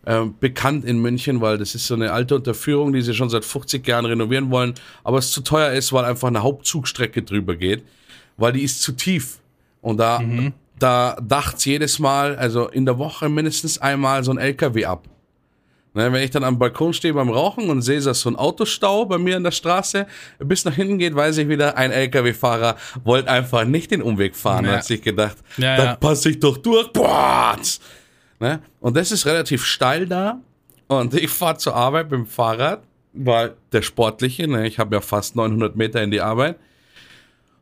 [0.06, 3.46] ähm, bekannt in München, weil das ist so eine alte Unterführung, die sie schon seit
[3.46, 7.84] 50 Jahren renovieren wollen, aber es zu teuer ist, weil einfach eine Hauptzugstrecke drüber geht,
[8.38, 9.40] weil die ist zu tief.
[9.82, 10.22] Und da,
[10.80, 15.08] da dacht's jedes Mal, also in der Woche mindestens einmal so ein LKW ab.
[15.96, 19.06] Ne, wenn ich dann am Balkon stehe beim Rauchen und sehe, dass so ein Autostau
[19.06, 20.06] bei mir an der Straße
[20.40, 22.76] bis nach hinten geht, weiß ich wieder, ein LKW-Fahrer
[23.06, 24.66] wollte einfach nicht den Umweg fahren.
[24.66, 24.72] Ja.
[24.74, 25.96] Hat sich gedacht, Ja, da ja.
[25.96, 26.92] passe ich doch durch.
[26.92, 27.58] Boah!
[28.40, 28.62] Ne?
[28.80, 30.40] Und das ist relativ steil da.
[30.88, 32.84] Und ich fahre zur Arbeit mit dem Fahrrad,
[33.14, 36.58] weil der Sportliche, ne, ich habe ja fast 900 Meter in die Arbeit.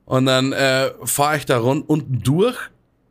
[0.06, 2.58] Und dann äh, fahre ich da rund unten durch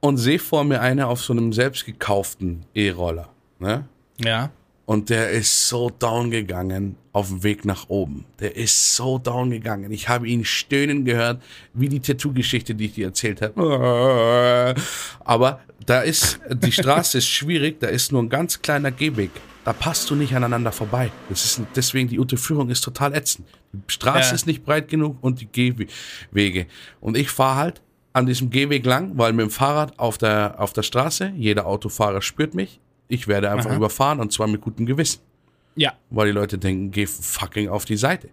[0.01, 3.29] und sehe vor mir eine auf so einem selbst gekauften E-Roller.
[3.59, 3.87] Ne?
[4.19, 4.51] Ja.
[4.85, 8.25] Und der ist so down gegangen auf dem Weg nach oben.
[8.41, 9.93] Der ist so down gegangen.
[9.93, 11.41] Ich habe ihn stöhnen gehört,
[11.73, 14.75] wie die Tattoo-Geschichte, die ich dir erzählt habe.
[15.21, 19.31] Aber da ist, die Straße ist schwierig, da ist nur ein ganz kleiner Gehweg.
[19.65, 21.13] Da passt du nicht aneinander vorbei.
[21.29, 23.47] Das ist, deswegen, die Unterführung ist total ätzend.
[23.73, 24.35] Die Straße Ja.
[24.35, 26.67] ist nicht breit genug und die Gehwege.
[27.01, 30.73] Und ich fahre halt an diesem Gehweg lang, weil mit dem Fahrrad auf der, auf
[30.73, 32.81] der Straße, jeder Autofahrer spürt mich.
[33.09, 33.77] Ich werde einfach Aha.
[33.77, 35.21] überfahren und zwar mit gutem Gewissen
[35.77, 35.93] Ja.
[36.11, 38.29] weil die Leute denken, geh fucking auf die Seite.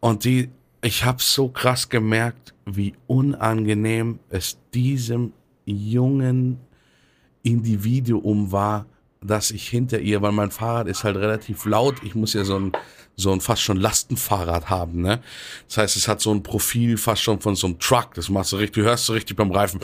[0.00, 0.50] Und die,
[0.82, 5.32] ich habe so krass gemerkt, wie unangenehm es diesem
[5.66, 6.58] jungen
[7.42, 8.86] Individuum war,
[9.22, 11.96] dass ich hinter ihr, weil mein Fahrrad ist halt relativ laut.
[12.02, 12.72] Ich muss ja so ein,
[13.16, 15.20] so ein fast schon Lastenfahrrad haben, ne?
[15.68, 18.14] Das heißt, es hat so ein Profil fast schon von so einem Truck.
[18.14, 19.80] Das machst du richtig, du hörst so richtig beim Reifen,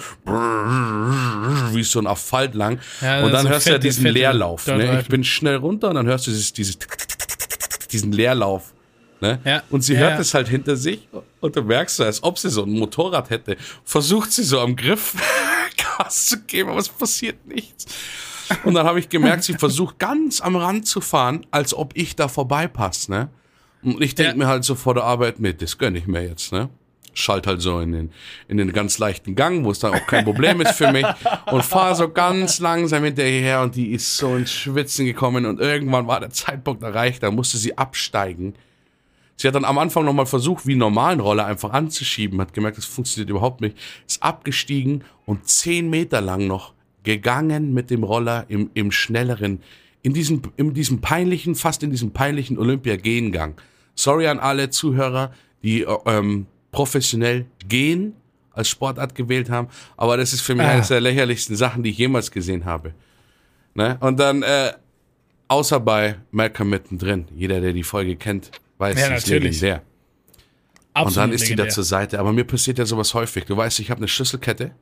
[1.73, 2.79] wie so ein Asphalt lang.
[3.01, 4.67] Ja, und dann hörst du ja diesen Leerlauf.
[4.67, 5.01] Ne?
[5.01, 6.79] Ich bin schnell runter und dann hörst du dieses, dieses
[7.91, 8.73] diesen Leerlauf.
[9.21, 9.39] Ne?
[9.45, 9.63] Ja.
[9.71, 10.21] Und sie Ja, hört ja.
[10.21, 11.09] es halt hinter sich
[11.41, 13.57] und du merkst so, als ob sie so ein Motorrad hätte.
[13.85, 15.15] Versucht sie so am Griff
[15.99, 17.87] Gas zu geben, aber es passiert nichts.
[18.65, 22.17] Und dann habe ich gemerkt, sie versucht ganz am Rand zu fahren, als ob ich
[22.17, 23.11] da vorbeipasse.
[23.11, 23.29] Ne?
[23.83, 24.37] Und ich denke Ja.
[24.39, 26.53] mir halt so vor der Arbeit, nee, das gönn ich mir jetzt.
[26.53, 26.69] Ne?
[27.15, 28.13] Schalt halt so in den,
[28.49, 31.07] in den ganz leichten Gang, wo es dann auch kein Problem ist für mich.
[31.47, 36.07] Und fahre so ganz langsam hinterher und die ist so ins Schwitzen gekommen und irgendwann
[36.07, 38.55] war der Zeitpunkt erreicht, da musste sie absteigen.
[39.37, 42.79] Sie hat dann am Anfang nochmal versucht, wie einen normalen Roller einfach anzuschieben, hat gemerkt,
[42.79, 43.77] das funktioniert überhaupt nicht,
[44.07, 49.61] ist abgestiegen und zehn Meter lang noch gegangen mit dem Roller im, im schnelleren,
[50.03, 53.55] in diesem, in diesem peinlichen, fast in diesem peinlichen Olympia-Gehengang.
[53.95, 58.15] Sorry an alle Zuhörer, die äh, ähm, professionell gehen
[58.53, 60.73] als Sportart gewählt haben, aber das ist für mich Ah.
[60.73, 62.93] eines der lächerlichsten Sachen, die ich jemals gesehen habe.
[63.75, 63.97] Ne?
[64.01, 64.73] Und dann, äh,
[65.49, 68.51] außer bei Malcolm mittendrin, jeder, der die Folge kennt,
[68.83, 69.61] weiß, Ja, sie ist natürlich.
[69.61, 69.83] legendär.
[70.95, 71.69] Absolut Und dann ist sie da legendär.
[71.75, 72.19] zur Seite.
[72.19, 73.45] Aber mir passiert ja sowas häufig.
[73.47, 74.73] Du weißt, ich habe eine Schlüsselkette.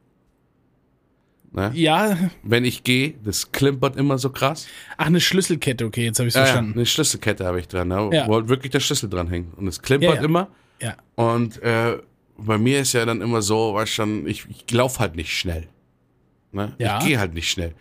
[1.53, 1.71] Ne?
[1.75, 4.67] Ja, Wenn ich gehe, das klimpert immer so krass.
[4.97, 6.75] ach, eine Schlüsselkette, okay, jetzt habe ich Ja, ja, verstanden.
[6.75, 8.09] eine Schlüsselkette habe ich dran, ne?
[8.13, 8.29] Ja.
[8.29, 9.57] wo halt wirklich der Schlüssel dran hängt.
[9.59, 10.49] Und es klimpert Ja, immer.
[10.81, 10.97] Ja.
[11.17, 11.99] Und äh,
[12.39, 15.67] bei mir ist ja dann immer so, weißt schon, ich, ich laufe halt nicht schnell.
[16.53, 16.75] Ne?
[16.79, 16.99] Ja.
[17.01, 17.75] Ich gehe halt nicht schnell.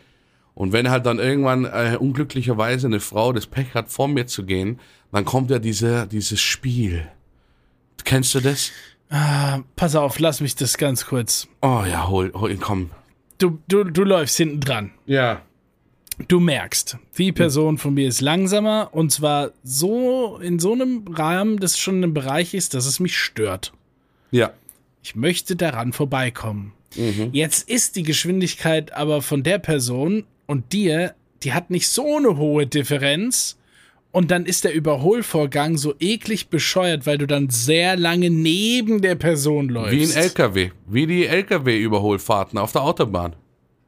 [0.56, 4.46] Und wenn halt dann irgendwann äh, unglücklicherweise eine Frau das Pech hat, vor mir zu
[4.46, 4.80] gehen,
[5.12, 7.08] dann kommt ja diese, dieses Spiel.
[8.04, 8.72] Kennst du das?
[9.10, 11.48] Ah, pass auf, lass mich das ganz kurz.
[11.62, 12.92] Oh ja, hol, hol komm.
[13.40, 14.92] Du, du, du läufst hinten dran.
[15.06, 15.42] Ja.
[16.28, 21.58] Du merkst, die Person von mir ist langsamer und zwar so in so einem Rahmen,
[21.58, 23.72] dass schon ein Bereich ist, dass es mich stört.
[24.30, 24.52] Ja.
[25.02, 26.74] Ich möchte daran vorbeikommen.
[27.32, 32.38] Jetzt ist die Geschwindigkeit aber von der Person und dir, die hat nicht so eine
[32.38, 33.58] hohe Differenz.
[34.12, 39.16] Und dann ist der Überholvorgang so eklig bescheuert, weil du dann sehr lange neben der
[39.16, 39.92] Person läufst.
[39.94, 40.72] Wie ein LKW.
[40.88, 43.36] Wie die LKW-Überholfahrten auf der Autobahn.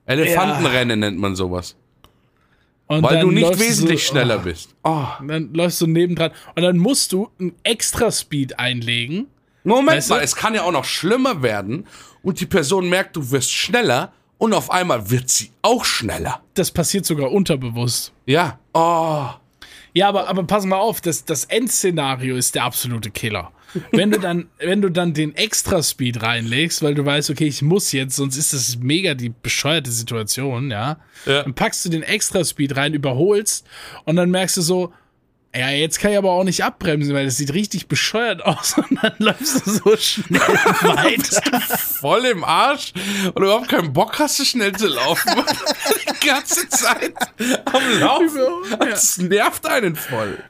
[0.06, 1.76] Elefantenrennen nennt man sowas.
[2.86, 4.76] Und Weil du nicht wesentlich so, schneller oh, bist.
[4.84, 5.06] Oh.
[5.26, 6.32] Dann läufst du nebendran.
[6.56, 9.28] Und dann musst du einen extra Speed einlegen.
[9.64, 10.16] Moment Weißt du?
[10.16, 11.88] mal, es kann ja auch noch schlimmer werden
[12.22, 16.42] und die Person merkt, du wirst schneller und auf einmal wird sie auch schneller.
[16.56, 18.12] Das passiert sogar unterbewusst.
[18.26, 18.60] Ja.
[18.74, 19.28] Oh.
[19.94, 23.52] Ja, aber, aber pass mal auf, das, das Endszenario ist der absolute Killer.
[23.92, 27.92] Wenn du dann, wenn du dann den Extra-Speed reinlegst, weil du weißt, okay, ich muss
[27.92, 30.98] jetzt, sonst ist das mega die bescheuerte Situation, ja.
[31.26, 31.44] Ja.
[31.44, 33.66] Dann packst du den Extra-Speed rein, überholst
[34.06, 34.94] und dann merkst du so,
[35.54, 38.98] ja, jetzt kann ich aber auch nicht abbremsen, weil das sieht richtig bescheuert aus und
[39.02, 41.60] dann läufst du so schnell weiter.
[41.78, 42.94] Voll im Arsch
[43.34, 45.30] und überhaupt keinen Bock hast, so schnell zu laufen.
[46.22, 47.14] die ganze Zeit
[47.66, 48.80] am Laufen.
[48.80, 50.42] Das nervt einen voll.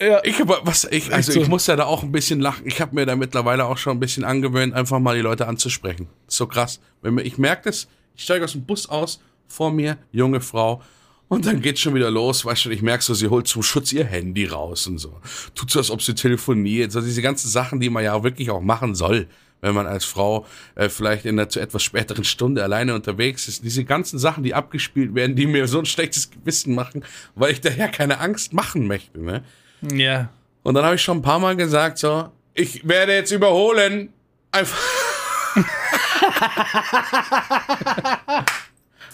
[0.00, 0.20] Ja.
[0.24, 1.40] Ich aber was ich also so.
[1.40, 2.66] ich muss ja da auch ein bisschen lachen.
[2.66, 6.06] Ich habe mir da mittlerweile auch schon ein bisschen angewöhnt, einfach mal die Leute anzusprechen.
[6.28, 6.80] Ist so krass.
[7.00, 10.82] Wenn mir, ich merke das, ich steige aus dem Bus aus, vor mir junge Frau
[11.28, 13.92] und dann geht's schon wieder los, weißt du, ich merke so, sie holt zum Schutz
[13.92, 15.20] ihr Handy raus und so.
[15.54, 18.60] Tut so, als ob sie telefoniert, so diese ganzen Sachen, die man ja wirklich auch
[18.60, 19.26] machen soll,
[19.60, 20.46] wenn man als Frau
[20.76, 23.64] äh, vielleicht in einer zu etwas späteren Stunde alleine unterwegs ist.
[23.64, 27.04] Diese ganzen Sachen, die abgespielt werden, die mir so ein schlechtes Gewissen machen,
[27.34, 29.42] weil ich daher keine Angst machen möchte, ne?
[29.92, 30.28] Ja.
[30.62, 34.12] Und dann habe ich schon ein paar Mal gesagt, so, ich werde jetzt überholen.
[34.52, 34.78] Einfach.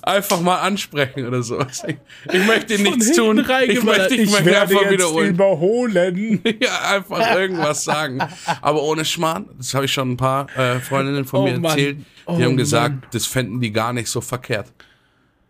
[0.05, 1.85] Einfach mal ansprechen oder sowas.
[1.87, 1.97] Ich,
[2.33, 3.39] ich möchte nichts tun.
[3.69, 5.31] Ich möchte, ich möchte einfach wiederholen.
[5.31, 6.43] überholen.
[6.61, 8.19] Ja, einfach irgendwas sagen.
[8.61, 11.71] Aber ohne Schmarrn, das habe ich schon ein paar äh, Freundinnen von Oh mir Mann.
[11.71, 11.99] erzählt.
[11.99, 13.07] Die Oh haben gesagt, Mann.
[13.13, 14.73] das fänden die gar nicht so verkehrt.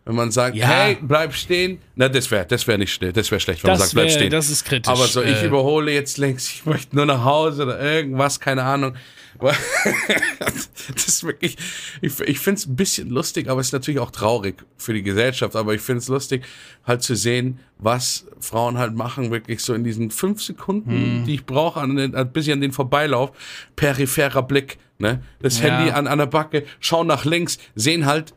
[0.05, 0.67] Wenn man sagt, Ja.
[0.67, 1.79] hey, bleib stehen.
[1.95, 3.13] Na, das wäre das wär nicht schnell.
[3.13, 4.31] Das wäre schlecht, wenn man Das, sagt, bleib wär, stehen.
[4.31, 4.93] das ist kritisch.
[4.93, 8.65] Aber so, ich Äh, überhole jetzt längst, ich möchte nur nach Hause oder irgendwas, keine
[8.65, 8.95] Ahnung.
[9.43, 9.53] Aber
[10.39, 11.57] das ist wirklich,
[12.01, 15.03] ich, ich finde es ein bisschen lustig, aber es ist natürlich auch traurig für die
[15.03, 15.57] Gesellschaft.
[15.57, 16.45] Aber ich finde es lustig,
[16.87, 21.45] halt zu sehen, was Frauen halt machen, wirklich so in diesen fünf Sekunden, die ich
[21.47, 23.33] brauche, an den, an- bis ich an den Vorbeilauf,
[23.77, 25.23] peripherer Blick, ne?
[25.41, 25.65] Das Ja.
[25.79, 28.35] Handy an, an der Backe, schauen nach links, sehen halt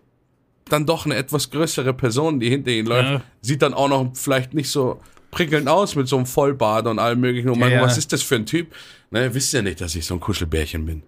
[0.70, 3.22] dann doch eine etwas größere Person, die hinter ihnen läuft, Ja.
[3.42, 5.00] sieht dann auch noch vielleicht nicht so
[5.30, 7.50] prickelnd aus mit so einem Vollbart und allem möglichen.
[7.50, 7.84] Und man, Ja, ja.
[7.84, 8.74] was ist das für ein Typ?
[9.16, 11.02] Ne, wisst ihr nicht, dass ich so ein Kuschelbärchen bin?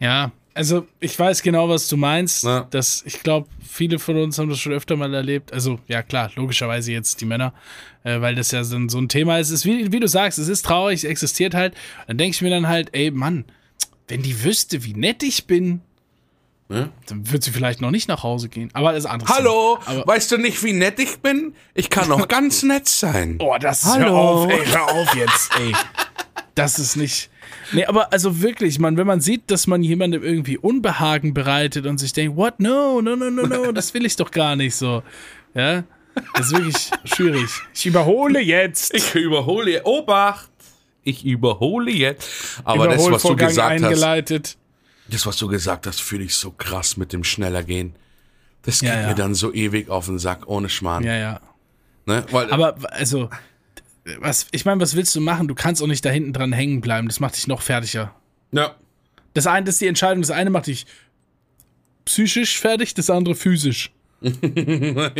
[0.00, 2.42] Ja, also ich weiß genau, was du meinst.
[2.44, 2.66] Ja.
[2.70, 5.52] Das, ich glaube, viele von uns haben das schon öfter mal erlebt.
[5.52, 7.52] Also ja, klar, logischerweise jetzt die Männer,
[8.02, 9.48] äh, weil das ja so ein, so ein Thema ist.
[9.48, 11.74] Es ist wie, wie du sagst, es ist traurig, es existiert halt.
[12.06, 13.44] Dann denke ich mir dann halt, ey Mann,
[14.08, 15.82] wenn die wüsste, wie nett ich bin,
[16.68, 16.90] Ne?
[17.06, 18.70] dann wird sie vielleicht noch nicht nach Hause gehen.
[18.72, 19.30] Aber das ist anderes.
[19.36, 21.54] Hallo, weißt du nicht, wie nett ich bin?
[21.74, 23.36] Ich kann auch ganz nett sein.
[23.40, 24.06] oh, das Hallo.
[24.06, 25.74] hör auf, ey, hör auf jetzt, ey.
[26.54, 27.30] Das ist nicht.
[27.72, 31.98] Nee, aber also wirklich, man, wenn man sieht, dass man jemandem irgendwie Unbehagen bereitet und
[31.98, 32.60] sich denkt, what?
[32.60, 35.02] No, no, no, no, no, das will ich doch gar nicht so.
[35.54, 35.84] Ja,
[36.34, 37.48] das ist wirklich schwierig.
[37.74, 38.94] Ich überhole jetzt.
[38.94, 40.50] Ich überhole, Obacht!
[41.04, 42.28] Ich überhole jetzt.
[42.64, 44.56] Aber das, was du gesagt hast, eingeleitet.
[45.08, 47.96] das, was du gesagt hast, fühle ich so krass mit dem schneller gehen.
[48.62, 49.08] Das geht Ja, ja.
[49.08, 51.02] mir dann so ewig auf den Sack, ohne Schmarrn.
[51.02, 51.40] Ja, ja.
[52.06, 52.24] Ne?
[52.30, 53.30] Weil, Aber also,
[54.20, 55.48] was, ich meine, was willst du machen?
[55.48, 57.08] Du kannst auch nicht da hinten dran hängen bleiben.
[57.08, 58.14] Das macht dich noch fertiger.
[58.50, 58.74] ja,
[59.34, 60.22] Das eine das ist die Entscheidung.
[60.22, 60.86] Das eine macht dich
[62.04, 63.92] psychisch fertig, das andere physisch.
[64.22, 64.32] ja.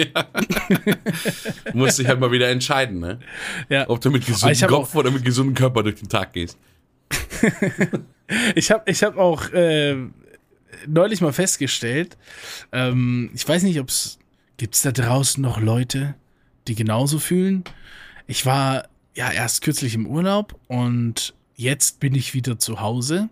[1.74, 3.18] Musst dich halt mal wieder entscheiden, ne?
[3.68, 3.88] Ja.
[3.88, 6.56] Ob du mit gesundem Kopf oder mit gesundem Körper durch den Tag gehst.
[8.54, 9.96] ich habe ich hab auch äh,
[10.86, 12.16] neulich mal festgestellt,
[12.72, 14.18] ähm, ich weiß nicht, ob es,
[14.56, 16.14] gibt es da draußen noch Leute,
[16.68, 17.64] die genauso fühlen?
[18.26, 23.28] Ich war ja erst kürzlich im Urlaub und jetzt bin ich wieder zu Hause.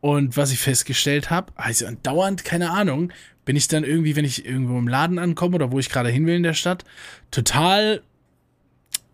[0.00, 3.12] Und was ich festgestellt habe, also dauernd, keine Ahnung,
[3.44, 6.26] bin ich dann irgendwie, wenn ich irgendwo im Laden ankomme oder wo ich gerade hin
[6.26, 6.84] will in der Stadt,
[7.30, 8.02] total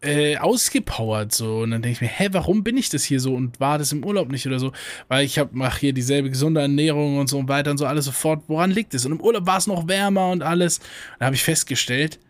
[0.00, 3.34] äh, ausgepowert so und dann denke ich mir, hä, warum bin ich das hier so
[3.34, 4.72] und war das im Urlaub nicht oder so,
[5.08, 8.04] weil ich habe mache hier dieselbe gesunde Ernährung und so und weiter und so alles
[8.04, 9.04] sofort, woran liegt es?
[9.04, 10.80] Und im Urlaub war es noch wärmer und alles.
[11.18, 12.20] Da habe ich festgestellt,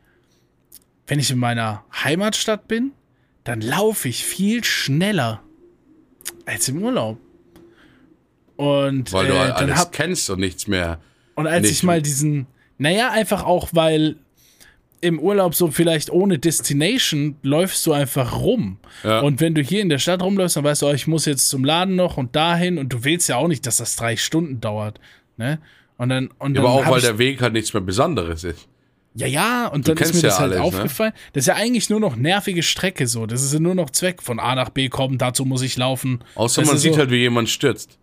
[1.09, 2.92] wenn ich in meiner Heimatstadt bin,
[3.44, 5.42] dann laufe ich viel schneller
[6.46, 7.18] als im Urlaub.
[8.56, 11.00] Und weil du äh, alles hab, kennst und nichts mehr.
[11.34, 12.46] Und als nicht ich mal diesen,
[12.76, 14.16] naja, einfach auch, weil
[15.00, 18.78] im Urlaub so vielleicht ohne Destination läufst du einfach rum.
[19.04, 19.20] Ja.
[19.20, 21.48] Und wenn du hier in der Stadt rumläufst, dann weißt du, oh, ich muss jetzt
[21.48, 24.61] zum Laden noch und dahin und du willst ja auch nicht, dass das drei Stunden
[24.61, 24.98] dauert.
[25.36, 25.61] Ne?
[25.96, 28.68] Und dann, und Ja, dann aber auch, weil der Weg halt nichts mehr Besonderes ist.
[29.14, 30.64] Ja, ja, und dann ist mir das ja halt alles, ne?
[30.64, 31.12] aufgefallen.
[31.32, 33.26] Das ist ja eigentlich nur noch nervige Strecke so.
[33.26, 36.22] Das ist ja nur noch Zweck von A nach B kommen, dazu muss ich laufen.
[36.34, 37.98] Außer Das man sieht so, halt, wie jemand stürzt.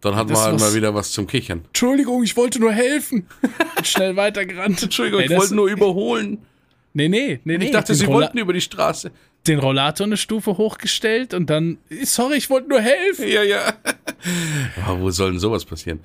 [0.00, 1.62] Dann hat Das man halt mal wieder was zum Kichern.
[1.68, 3.26] Entschuldigung, ich wollte nur helfen.
[3.84, 4.82] Schnell weitergerannt.
[4.82, 6.38] Entschuldigung, Ey, ich wollte nur überholen.
[6.92, 7.66] Nee, nee, nee, nee.
[7.66, 9.12] Ich dachte, sie wollten über die Straße.
[9.46, 13.28] den Rollator eine Stufe hochgestellt und dann, sorry, ich wollte nur helfen.
[13.28, 13.72] Ja, ja.
[14.86, 16.00] Aber wo soll denn sowas passieren?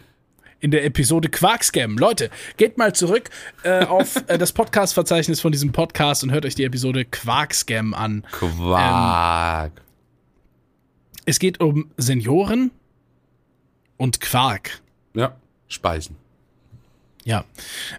[0.59, 1.97] In der Episode Quarkscam.
[1.97, 3.29] Leute, geht mal zurück
[3.63, 8.23] äh, auf äh, das Podcast-Verzeichnis von diesem Podcast und hört euch die Episode Quarkscam an.
[8.31, 9.71] Quark.
[11.25, 12.71] Es geht um Senioren
[13.97, 14.81] und Quark.
[15.13, 15.35] ja,
[15.67, 16.15] Speisen.
[17.23, 17.43] Ja.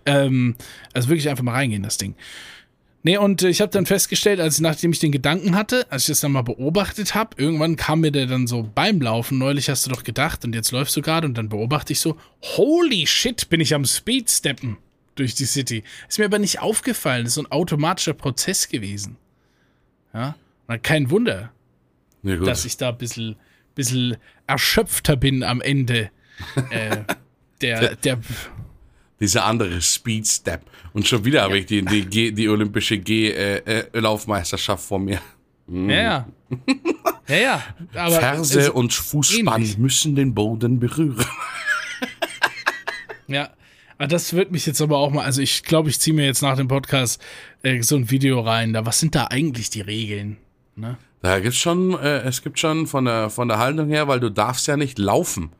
[0.06, 0.56] Ähm,
[0.94, 2.14] also wirklich einfach mal reingehen, das Ding.
[3.08, 6.08] Nee, und äh, ich habe dann festgestellt, als nachdem ich den Gedanken hatte, als ich
[6.08, 9.86] das dann mal beobachtet habe, irgendwann kam mir der dann so beim Laufen, neulich hast
[9.86, 13.48] du doch gedacht und jetzt läufst du gerade und dann beobachte ich so, holy shit,
[13.48, 14.76] bin ich am Speedsteppen
[15.14, 15.84] durch die City.
[16.06, 19.16] Ist mir aber nicht aufgefallen, ist so ein automatischer Prozess gewesen.
[20.12, 20.36] Ja,
[20.66, 21.50] und kein Wunder,
[22.22, 23.36] Ja, dass ich da ein bisschen,
[23.74, 26.10] bisschen erschöpfter bin am Ende
[26.68, 27.04] äh,
[27.62, 28.20] der, der,
[29.18, 30.60] Dieser andere Speed Step.
[30.98, 35.20] Und schon wieder habe ich die, die, die olympische G-Laufmeisterschaft vor mir.
[35.68, 36.28] ja, ja.
[37.28, 37.62] Ja, ja.
[37.94, 39.78] Aber Ferse und Fußspann ähnlich.
[39.78, 41.24] müssen den Boden berühren.
[43.28, 43.50] Ja,
[43.98, 46.40] aber das wird mich jetzt aber auch mal, also ich glaube, ich ziehe mir jetzt
[46.42, 47.22] nach dem Podcast
[47.62, 48.72] äh, so ein Video rein.
[48.72, 50.38] Da, was sind da eigentlich die Regeln?
[50.74, 50.96] Ne?
[51.22, 54.30] Da gibt's schon, äh, es gibt schon von der, von der Haltung her, weil du
[54.30, 55.52] darfst ja nicht laufen.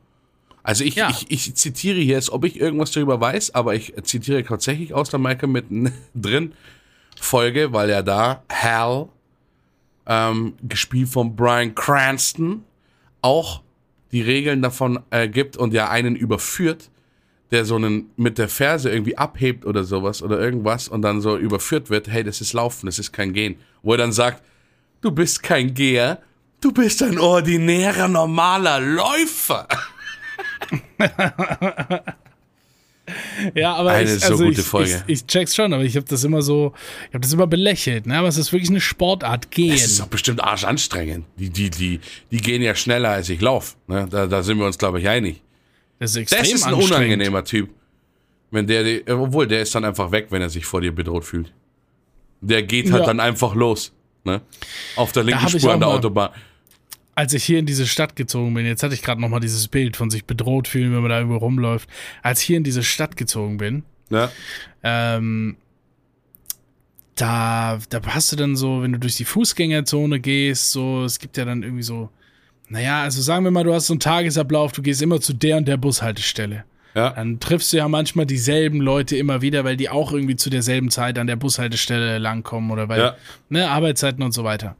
[0.63, 1.09] Also ich, Ja.
[1.09, 5.09] ich, ich zitiere hier, als ob ich irgendwas darüber weiß, aber ich zitiere tatsächlich aus
[5.09, 6.53] der Michael mitten drin
[7.19, 9.09] Folge, weil ja da Hal,
[10.05, 12.63] ähm, gespielt von Brian Cranston,
[13.21, 13.61] auch
[14.11, 16.89] die Regeln davon äh, gibt und ja einen überführt,
[17.51, 21.37] der so einen mit der Ferse irgendwie abhebt oder sowas oder irgendwas und dann so
[21.37, 23.55] überführt wird, hey, das ist Laufen, das ist kein Gehen.
[23.81, 24.43] Wo er dann sagt,
[25.01, 26.21] du bist kein Geher,
[26.61, 29.67] du bist ein ordinärer, normaler Läufer.
[33.55, 35.03] Ja, aber Eine ich, so also gute ich, Folge.
[35.07, 36.73] Ich, ich check's schon, aber ich habe das immer so,
[37.07, 38.17] ich habe das immer belächelt, ne?
[38.19, 39.71] Aber es ist wirklich eine Sportart, gehen.
[39.71, 41.25] Das ist doch bestimmt arschanstrengend.
[41.37, 41.99] Die, die, die,
[42.29, 43.75] die gehen ja schneller als ich laufe.
[43.87, 44.07] Ne?
[44.09, 45.41] Da, da sind wir uns, glaube ich, einig.
[45.97, 47.69] Das ist extrem Das ist ein unangenehmer Typ.
[48.51, 51.51] Wenn der, obwohl, der ist dann einfach weg, wenn er sich vor dir bedroht fühlt.
[52.41, 53.07] Der geht halt Ja.
[53.07, 53.91] dann einfach los.
[54.23, 54.41] Ne?
[54.95, 56.29] Auf der linken Spur an der mal- Autobahn.
[57.19, 59.67] Als ich hier in diese Stadt gezogen bin, jetzt hatte ich gerade noch mal dieses
[59.67, 61.89] Bild von sich bedroht fühlen, wenn man da irgendwo rumläuft.
[62.23, 64.29] Als ich hier in diese Stadt gezogen bin, Ne?
[64.83, 65.57] ähm,
[67.15, 71.35] da, da hast du dann so, wenn du durch die Fußgängerzone gehst, so, es gibt
[71.37, 72.09] ja dann irgendwie so,
[72.69, 75.57] naja, also sagen wir mal, du hast so einen Tagesablauf, du gehst immer zu der
[75.57, 76.63] und der Bushaltestelle.
[76.95, 77.09] Ja.
[77.11, 80.89] Dann triffst du ja manchmal dieselben Leute immer wieder, weil die auch irgendwie zu derselben
[80.89, 83.15] Zeit an der Bushaltestelle langkommen oder weil, Ja.
[83.49, 84.75] ne, Arbeitszeiten und so weiter.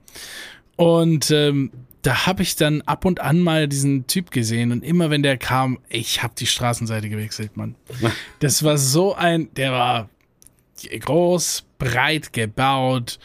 [0.78, 1.72] Und ähm,
[2.02, 5.38] da habe ich dann ab und an mal diesen Typ gesehen und immer wenn der
[5.38, 7.76] kam, ich habe die Straßenseite gewechselt, Mann.
[8.39, 10.10] Das war so ein, der war
[10.88, 13.20] groß, breit gebaut,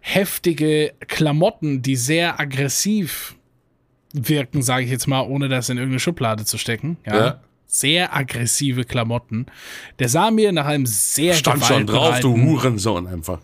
[0.00, 3.36] heftige Klamotten, die sehr aggressiv
[4.12, 6.96] wirken, sage ich jetzt mal, ohne das in irgendeine Schublade zu stecken.
[7.06, 7.16] Ja.
[7.16, 7.40] Ja.
[7.68, 9.46] Sehr aggressive Klamotten.
[9.98, 13.40] Der sah mir nach einem sehr Stand schon drauf, du Hurensohn einfach.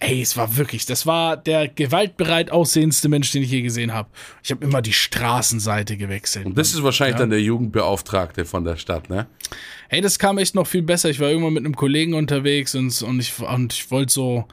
[0.00, 4.08] Ey, es war wirklich, das war der gewaltbereit aussehendste Mensch, den ich je gesehen habe.
[4.44, 6.46] Ich habe immer die Straßenseite gewechselt.
[6.46, 7.20] Und das ist wahrscheinlich ja.
[7.20, 9.26] dann der Jugendbeauftragte von der Stadt, ne?
[9.88, 11.10] Hey, das kam echt noch viel besser.
[11.10, 14.46] Ich war irgendwann mit einem Kollegen unterwegs und, und ich, und ich wollte so,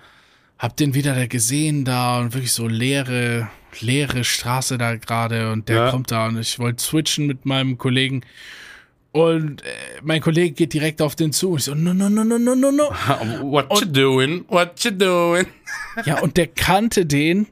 [0.58, 3.50] hab den wieder da gesehen da und wirklich so leere,
[3.82, 5.92] leere Straße da gerade und der ja.
[5.92, 8.22] kommt da und ich wollte switchen mit meinem Kollegen
[9.16, 9.68] und äh,
[10.04, 11.52] mein Kollege geht direkt auf den zu.
[11.52, 12.90] Und ich so, no, no, no, no, no, no, no.
[13.44, 14.46] What und, you doing?
[14.50, 15.46] What you doing?
[16.06, 17.48] ja, und der kannte den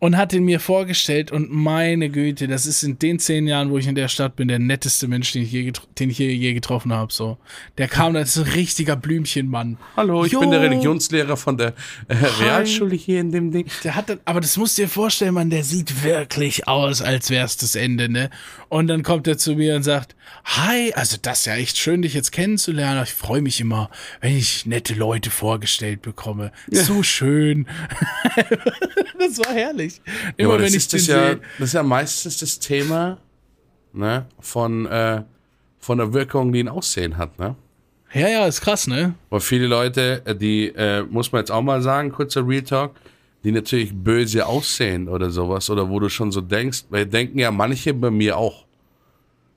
[0.00, 3.78] und hat ihn mir vorgestellt und meine Güte, das ist in den zehn Jahren, wo
[3.78, 6.54] ich in der Stadt bin, der netteste Mensch, den ich je, den ich je, je
[6.54, 7.12] getroffen habe.
[7.12, 7.38] So,
[7.78, 9.76] der kam als ein richtiger Blümchenmann.
[9.96, 10.40] Hallo, ich jo.
[10.40, 11.74] bin der Religionslehrer von der
[12.06, 13.66] äh, Realschule hier in dem Ding.
[13.82, 17.30] Der hat, dann, aber das musst du dir vorstellen, Mann, der sieht wirklich aus, als
[17.30, 18.30] wär's das Ende, ne?
[18.68, 20.14] Und dann kommt er zu mir und sagt,
[20.44, 23.02] Hi, also das ist ja echt schön, dich jetzt kennenzulernen.
[23.02, 23.90] Ich freue mich immer,
[24.20, 26.52] wenn ich nette Leute vorgestellt bekomme.
[26.70, 26.82] Ja.
[26.82, 27.66] So schön.
[29.18, 30.00] das war herrlich.
[30.36, 33.18] Immer ja, wenn ich das ja, das ist ja meistens das Thema
[33.92, 35.22] ne, von, äh,
[35.78, 37.56] von der Wirkung, die ein Aussehen hat, ne?
[38.14, 39.14] Ja, ja, ist krass, ne?
[39.28, 42.94] Weil viele Leute, äh, die, äh, muss man jetzt auch mal sagen, kurzer Real Talk,
[43.44, 47.50] die natürlich böse aussehen oder sowas, oder wo du schon so denkst, weil denken ja
[47.50, 48.64] manche bei mir auch.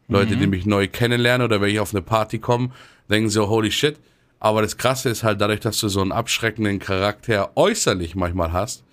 [0.08, 0.40] Leute, mhm.
[0.40, 2.72] die mich neu kennenlernen oder wenn ich auf eine Party komme,
[3.10, 3.98] denken so, holy shit.
[4.40, 8.84] Aber das Krasse ist halt dadurch, dass du so einen abschreckenden Charakter äußerlich manchmal hast,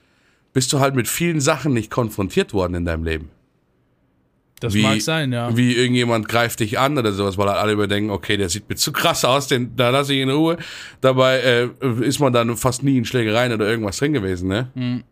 [0.52, 3.30] bist du halt mit vielen Sachen nicht konfrontiert worden in deinem Leben.
[4.60, 5.56] Das wie, mag sein, ja.
[5.56, 8.76] Wie irgendjemand greift dich an oder sowas, weil halt alle überdenken, okay, der sieht mir
[8.76, 10.56] zu krass aus, den, da lasse ich in Ruhe.
[11.00, 11.68] Dabei äh,
[12.02, 14.70] ist man dann fast nie in Schlägereien oder irgendwas drin gewesen, ne?
[14.74, 15.04] Mhm.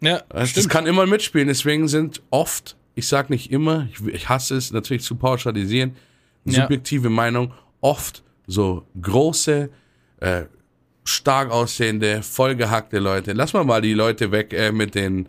[0.00, 4.28] Ja, das, das kann immer mitspielen, deswegen sind oft, ich sag nicht immer, ich, ich
[4.28, 5.96] hasse es natürlich zu pauschalisieren,
[6.44, 7.14] subjektive ja.
[7.14, 9.70] Meinung, oft so große,
[10.20, 10.42] äh,
[11.06, 13.32] stark aussehende, vollgehackte Leute.
[13.32, 15.28] Lass mal mal die Leute weg äh, mit den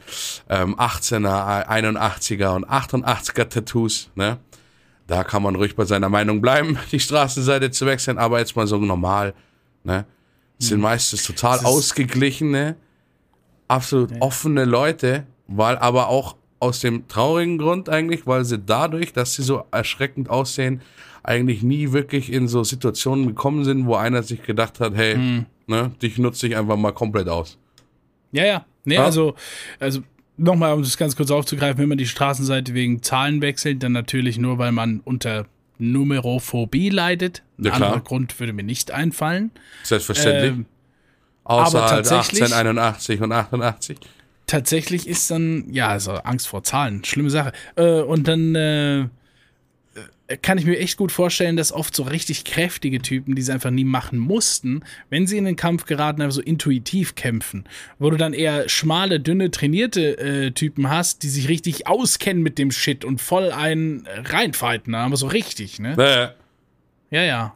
[0.49, 4.09] ähm, 18er, 81er und 88er Tattoos.
[4.15, 4.39] Ne?
[5.05, 8.67] Da kann man ruhig bei seiner Meinung bleiben, die Straßenseite zu wechseln, aber jetzt mal
[8.67, 9.33] so normal.
[9.83, 10.05] Ne?
[10.57, 10.83] Das sind hm.
[10.83, 12.75] meistens total ausgeglichene,
[13.67, 14.17] absolut ja.
[14.21, 19.43] offene Leute, weil aber auch aus dem traurigen Grund eigentlich, weil sie dadurch, dass sie
[19.43, 20.81] so erschreckend aussehen,
[21.21, 25.45] eigentlich nie wirklich in so Situationen gekommen sind, wo einer sich gedacht hat, hey, hm
[25.67, 25.91] Ne?
[26.01, 27.57] Dich nutze ich einfach mal komplett aus.
[28.31, 28.65] Ja, ja.
[28.85, 29.05] Nee, ja?
[29.05, 29.35] also,
[29.79, 30.01] also
[30.37, 34.37] nochmal, um das ganz kurz aufzugreifen, wenn man die Straßenseite wegen Zahlen wechselt, dann natürlich
[34.37, 35.45] nur, weil man unter
[35.77, 37.43] Numerophobie leidet.
[37.57, 37.89] Ja, klar.
[37.89, 39.51] Anderer Grund würde mir nicht einfallen.
[39.83, 40.51] Selbstverständlich.
[40.51, 40.65] Ähm,
[41.43, 43.97] Außer aber halt 1881 und 88.
[44.47, 47.51] Tatsächlich ist dann, ja, also Angst vor Zahlen, schlimme Sache.
[47.75, 49.07] Äh, und dann äh,
[50.41, 53.71] kann ich mir echt gut vorstellen, dass oft so richtig kräftige Typen, die sie einfach
[53.71, 57.65] nie machen mussten, wenn sie in den Kampf geraten, einfach so intuitiv kämpfen.
[57.97, 62.57] Wo du dann eher schmale, dünne, trainierte äh, Typen hast, die sich richtig auskennen mit
[62.57, 65.95] dem Shit und voll einen reinfighten, aber so richtig, ne?
[67.09, 67.25] Ja, ja.
[67.25, 67.53] ja.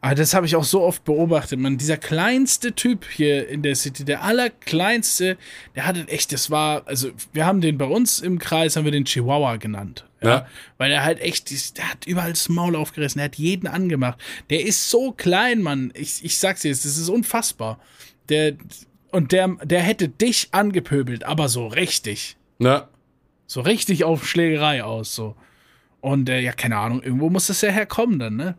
[0.00, 1.76] Aber das habe ich auch so oft beobachtet, man.
[1.76, 5.36] Dieser kleinste Typ hier in der City, der allerkleinste,
[5.76, 8.92] der hatte echt, das war, also wir haben den bei uns im Kreis, haben wir
[8.92, 10.06] den Chihuahua genannt.
[10.22, 10.28] Ja.
[10.28, 10.46] ja.
[10.78, 14.18] Weil er halt echt, der hat überall das Maul aufgerissen, der hat jeden angemacht.
[14.50, 15.92] Der ist so klein, Mann.
[15.94, 17.78] Ich, ich sag's dir, das ist unfassbar.
[18.28, 18.56] Der,
[19.10, 22.36] und der, der hätte dich angepöbelt, aber so richtig.
[22.58, 22.88] Ja.
[23.46, 25.34] So richtig auf Schlägerei aus, so.
[26.00, 28.56] Und äh, ja, keine Ahnung, irgendwo muss das ja herkommen dann, ne?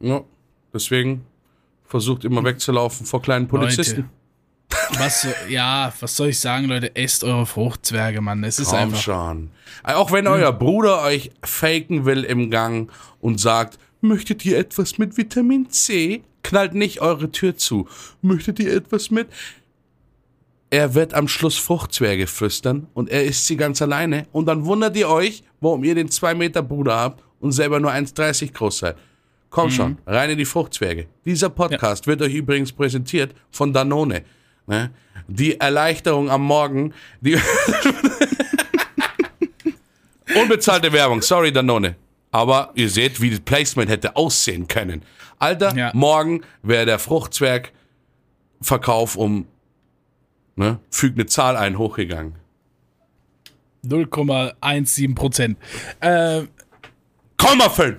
[0.00, 0.24] Ja.
[0.72, 1.24] Deswegen
[1.84, 4.00] versucht immer wegzulaufen vor kleinen Polizisten.
[4.00, 4.10] Leute,
[4.98, 6.94] was, ja, was soll ich sagen, Leute?
[6.96, 8.44] Esst eure Fruchtzwerge, Mann.
[8.44, 9.00] Es ist Komm einfach.
[9.00, 9.50] schon.
[9.82, 15.16] Auch wenn euer Bruder euch faken will im Gang und sagt, möchtet ihr etwas mit
[15.16, 16.22] Vitamin C?
[16.42, 17.88] Knallt nicht eure Tür zu.
[18.22, 19.28] Möchtet ihr etwas mit?
[20.70, 24.26] Er wird am Schluss Fruchtzwerge flüstern und er isst sie ganz alleine.
[24.32, 27.92] Und dann wundert ihr euch, warum ihr den 2 Meter Bruder habt und selber nur
[27.92, 28.96] 1,30 groß seid.
[29.50, 29.70] Komm mhm.
[29.70, 31.06] schon, rein in die Fruchtzwerge.
[31.24, 32.10] Dieser Podcast ja.
[32.10, 34.24] wird euch übrigens präsentiert von Danone.
[34.66, 34.90] Ne?
[35.28, 37.36] Die Erleichterung am Morgen, die
[40.34, 41.94] unbezahlte Werbung, sorry Danone.
[42.30, 45.02] Aber ihr seht, wie das Placement hätte aussehen können.
[45.38, 45.90] Alter, ja.
[45.94, 49.46] morgen wäre der Fruchtzwergverkauf um,
[50.56, 52.34] ne, fügt eine Zahl ein, hochgegangen.
[53.86, 55.58] 0,17 Prozent.
[56.00, 56.42] Äh,
[57.38, 57.94] 0,5.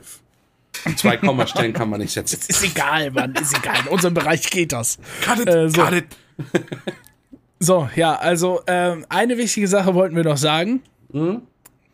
[0.98, 2.40] Zwei Kommastellen kann man nicht setzen.
[2.48, 3.80] ist egal, Mann, ist egal.
[3.80, 4.98] In unserem Bereich geht das.
[5.22, 5.82] Cut it, äh, so.
[5.82, 6.06] cut it.
[7.60, 10.82] so, ja, also äh, eine wichtige Sache wollten wir noch sagen,
[11.12, 11.42] mhm.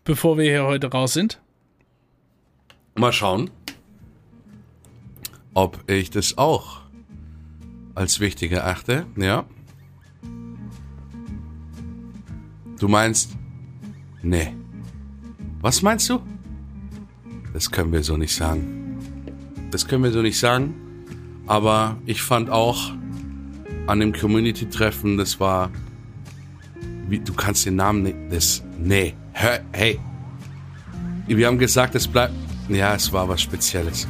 [0.04, 1.42] bevor wir hier heute raus sind.
[2.96, 3.50] Mal schauen,
[5.54, 6.82] ob ich das auch
[7.96, 9.46] als wichtig erachte, ja.
[12.80, 13.38] Du meinst,
[14.24, 14.56] nee.
[15.62, 16.20] Was meinst du?
[17.54, 18.98] Das können wir so nicht sagen.
[19.70, 20.74] Das können wir so nicht sagen.
[21.46, 22.92] Aber ich fand auch
[23.88, 25.70] an dem Community-Treffen, das war.
[27.08, 28.16] Wie, du kannst den Namen nicht.
[28.30, 28.64] Das.
[28.80, 29.14] Nee.
[29.34, 30.00] Hör, hey.
[31.28, 32.34] Wir haben gesagt, es bleibt.
[32.70, 34.08] Ja, es war was Spezielles.